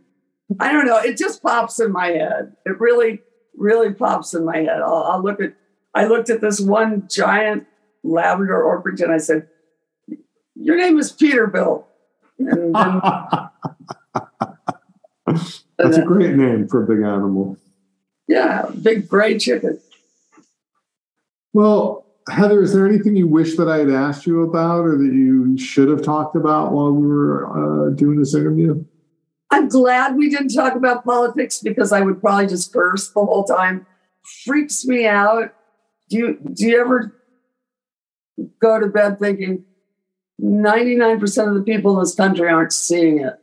[0.59, 0.99] I don't know.
[0.99, 2.57] It just pops in my head.
[2.67, 3.21] It really,
[3.57, 4.81] really pops in my head.
[4.81, 5.55] I'll, I'll look at.
[5.95, 7.67] I looked at this one giant
[8.03, 9.05] Lavender Orpington.
[9.05, 9.49] and I said,
[10.55, 11.85] "Your name is Peterbilt."
[12.39, 12.75] And then,
[15.79, 17.57] That's a great name for a big animal.
[18.27, 19.81] Yeah, big gray chicken.
[21.53, 25.13] Well, Heather, is there anything you wish that I had asked you about or that
[25.13, 28.85] you should have talked about while we were uh, doing this interview?
[29.51, 33.45] I'm glad we didn't talk about politics because I would probably just curse the whole
[33.45, 33.87] time.
[34.45, 35.55] Freaks me out.
[36.09, 37.17] Do you do you ever
[38.61, 39.65] go to bed thinking
[40.41, 43.35] 99% of the people in this country aren't seeing it?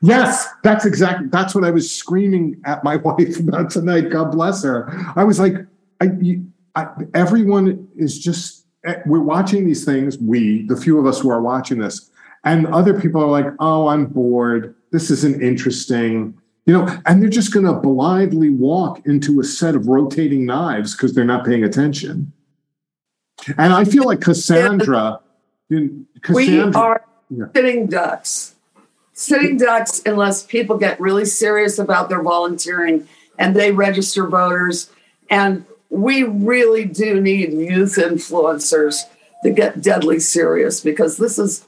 [0.00, 4.10] Yes, that's exactly that's what I was screaming at my wife about tonight.
[4.10, 4.88] God bless her.
[5.16, 5.54] I was like,
[6.00, 6.40] I,
[6.74, 10.18] I, everyone is just eh, we're watching these things.
[10.18, 12.10] We, the few of us who are watching this,
[12.44, 17.30] and other people are like, "Oh, I'm bored this isn't interesting you know and they're
[17.30, 21.64] just going to blindly walk into a set of rotating knives because they're not paying
[21.64, 22.32] attention
[23.58, 25.20] and i feel like cassandra,
[26.22, 27.46] cassandra we are yeah.
[27.54, 28.54] sitting ducks
[29.12, 33.06] sitting ducks unless people get really serious about their volunteering
[33.38, 34.90] and they register voters
[35.30, 39.02] and we really do need youth influencers
[39.42, 41.66] to get deadly serious because this is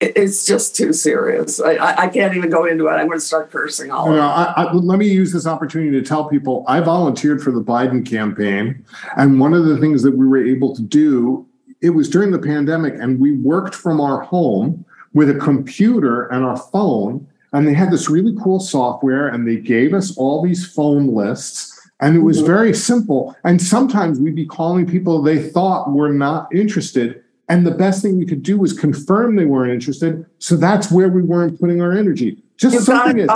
[0.00, 1.60] it's just too serious.
[1.60, 2.92] I, I, can't even go into it.
[2.92, 4.10] I'm going to start cursing all.
[4.10, 7.62] Know, I, I, let me use this opportunity to tell people I volunteered for the
[7.62, 8.84] Biden campaign,
[9.16, 11.46] and one of the things that we were able to do
[11.82, 16.44] it was during the pandemic, and we worked from our home with a computer and
[16.44, 20.66] our phone, and they had this really cool software, and they gave us all these
[20.72, 21.76] phone lists.
[22.00, 22.46] And it was mm-hmm.
[22.46, 23.36] very simple.
[23.44, 27.19] And sometimes we'd be calling people they thought were not interested
[27.50, 30.24] and the best thing we could do was confirm they weren't interested.
[30.38, 32.40] So that's where we weren't putting our energy.
[32.56, 33.28] Just You've something is.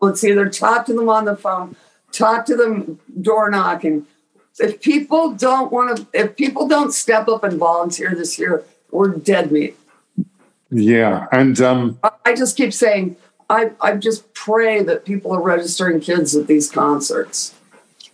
[0.00, 1.76] Let's either talk to them on the phone,
[2.10, 4.06] talk to them door knocking.
[4.58, 9.14] If people don't want to, if people don't step up and volunteer this year, we're
[9.14, 9.76] dead meat.
[10.70, 13.16] Yeah, and um, I just keep saying,
[13.48, 17.54] I I just pray that people are registering kids at these concerts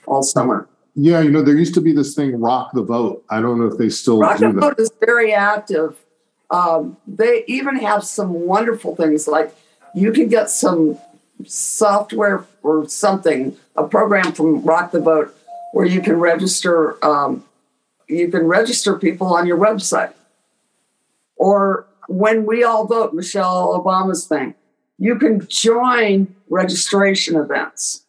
[0.07, 0.69] all summer.
[0.95, 3.25] Yeah, you know, there used to be this thing, Rock the Vote.
[3.31, 4.61] I don't know if they still Rock do the that.
[4.61, 5.97] Vote is very active.
[6.51, 9.55] Um, they even have some wonderful things like
[9.95, 10.99] you can get some
[11.47, 15.35] software or something, a program from Rock the Vote,
[15.73, 17.03] where you can register.
[17.05, 17.45] Um,
[18.09, 20.13] you can register people on your website,
[21.37, 24.55] or when we all vote, Michelle Obama's thing,
[24.99, 28.03] you can join registration events,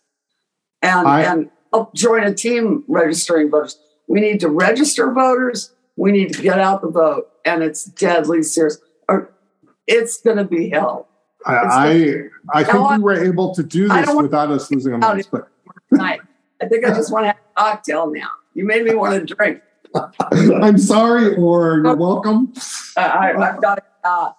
[0.82, 1.52] and I, and
[1.94, 3.80] join a team registering voters.
[4.08, 5.74] We need to register voters.
[5.96, 8.78] We need to get out the vote, and it's deadly serious.
[9.08, 9.34] Or
[9.88, 11.08] it's going to be hell.
[11.46, 15.28] I I, I think we were able to do this without us losing our minds.
[15.28, 15.48] But
[16.62, 18.30] I think I just want to have a cocktail now.
[18.54, 19.62] You made me want to drink.
[20.32, 22.54] I'm sorry, or you're welcome.
[22.96, 24.32] I, have got uh,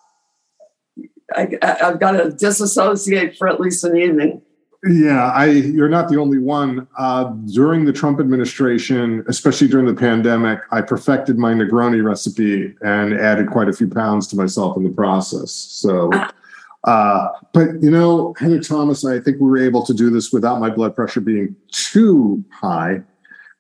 [1.35, 4.43] I, I've got to disassociate for at least an evening.
[4.85, 6.89] Yeah, I you're not the only one.
[6.99, 13.15] Uh, during the Trump administration, especially during the pandemic, I perfected my Negroni recipe and
[13.15, 15.53] added quite a few pounds to myself in the process.
[15.53, 16.11] So,
[16.83, 20.59] uh, but you know, Heather Thomas, I think we were able to do this without
[20.59, 23.03] my blood pressure being too high.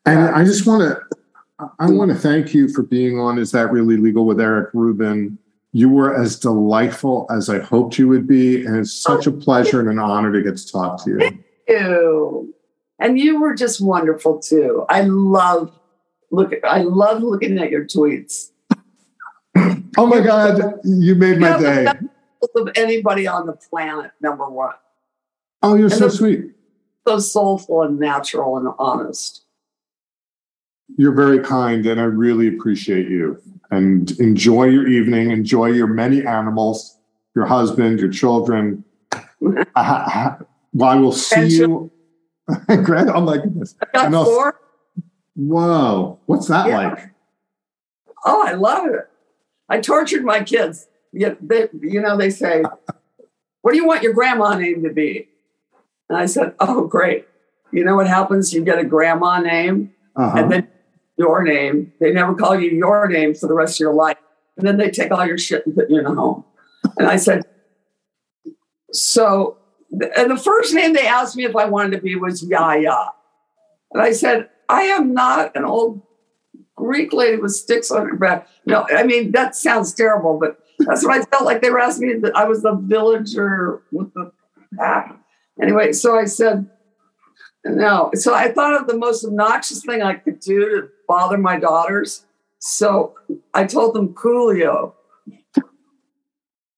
[0.04, 3.38] And I just want to, I want to thank you for being on.
[3.38, 5.38] Is that really legal with Eric Rubin?
[5.72, 9.80] You were as delightful as I hoped you would be, and it's such a pleasure
[9.80, 11.18] and an honor to get to talk to you.
[11.18, 12.54] Thank you.
[12.98, 14.84] And you were just wonderful too.
[14.88, 15.76] I love
[16.30, 18.50] look I love looking at your tweets.
[19.56, 21.86] oh my God, you made my day.
[22.56, 24.74] Of anybody on the planet, number one.
[25.62, 26.50] Oh, you're and so sweet.
[27.06, 29.41] So soulful and natural and honest.
[30.97, 33.40] You're very kind, and I really appreciate you
[33.72, 36.99] and enjoy your evening, enjoy your many animals,
[37.34, 38.84] your husband, your children.
[39.74, 40.36] I,
[40.82, 41.90] I will see you.
[42.84, 43.74] Greg, oh my goodness.
[43.95, 44.61] I got four.
[45.34, 46.76] Whoa, what's that yeah.
[46.76, 47.11] like?
[48.26, 49.09] Oh, I love it.
[49.68, 50.86] I tortured my kids.
[51.12, 52.62] You, they, you know, they say,
[53.62, 55.28] What do you want your grandma name to be?
[56.11, 57.26] And I said, Oh, great.
[57.72, 58.53] You know what happens?
[58.53, 60.38] You get a grandma name, uh-huh.
[60.38, 60.68] and then
[61.16, 61.92] your name.
[62.00, 64.18] They never call you your name for the rest of your life.
[64.56, 66.44] And then they take all your shit and put you in a home.
[66.98, 67.44] And I said,
[68.92, 69.58] so,
[69.90, 73.10] and the first name they asked me if I wanted to be was Yaya.
[73.92, 76.02] And I said, I am not an old
[76.76, 78.48] Greek lady with sticks on her back.
[78.66, 82.08] No, I mean, that sounds terrible, but that's what I felt like they were asking
[82.08, 82.14] me.
[82.20, 84.32] That I was the villager with the
[84.78, 85.16] pack.
[85.62, 86.68] Anyway, so I said,
[87.64, 88.10] no.
[88.14, 92.24] So I thought of the most obnoxious thing I could do to bother my daughters.
[92.58, 93.14] So
[93.52, 94.94] I told them Coolio.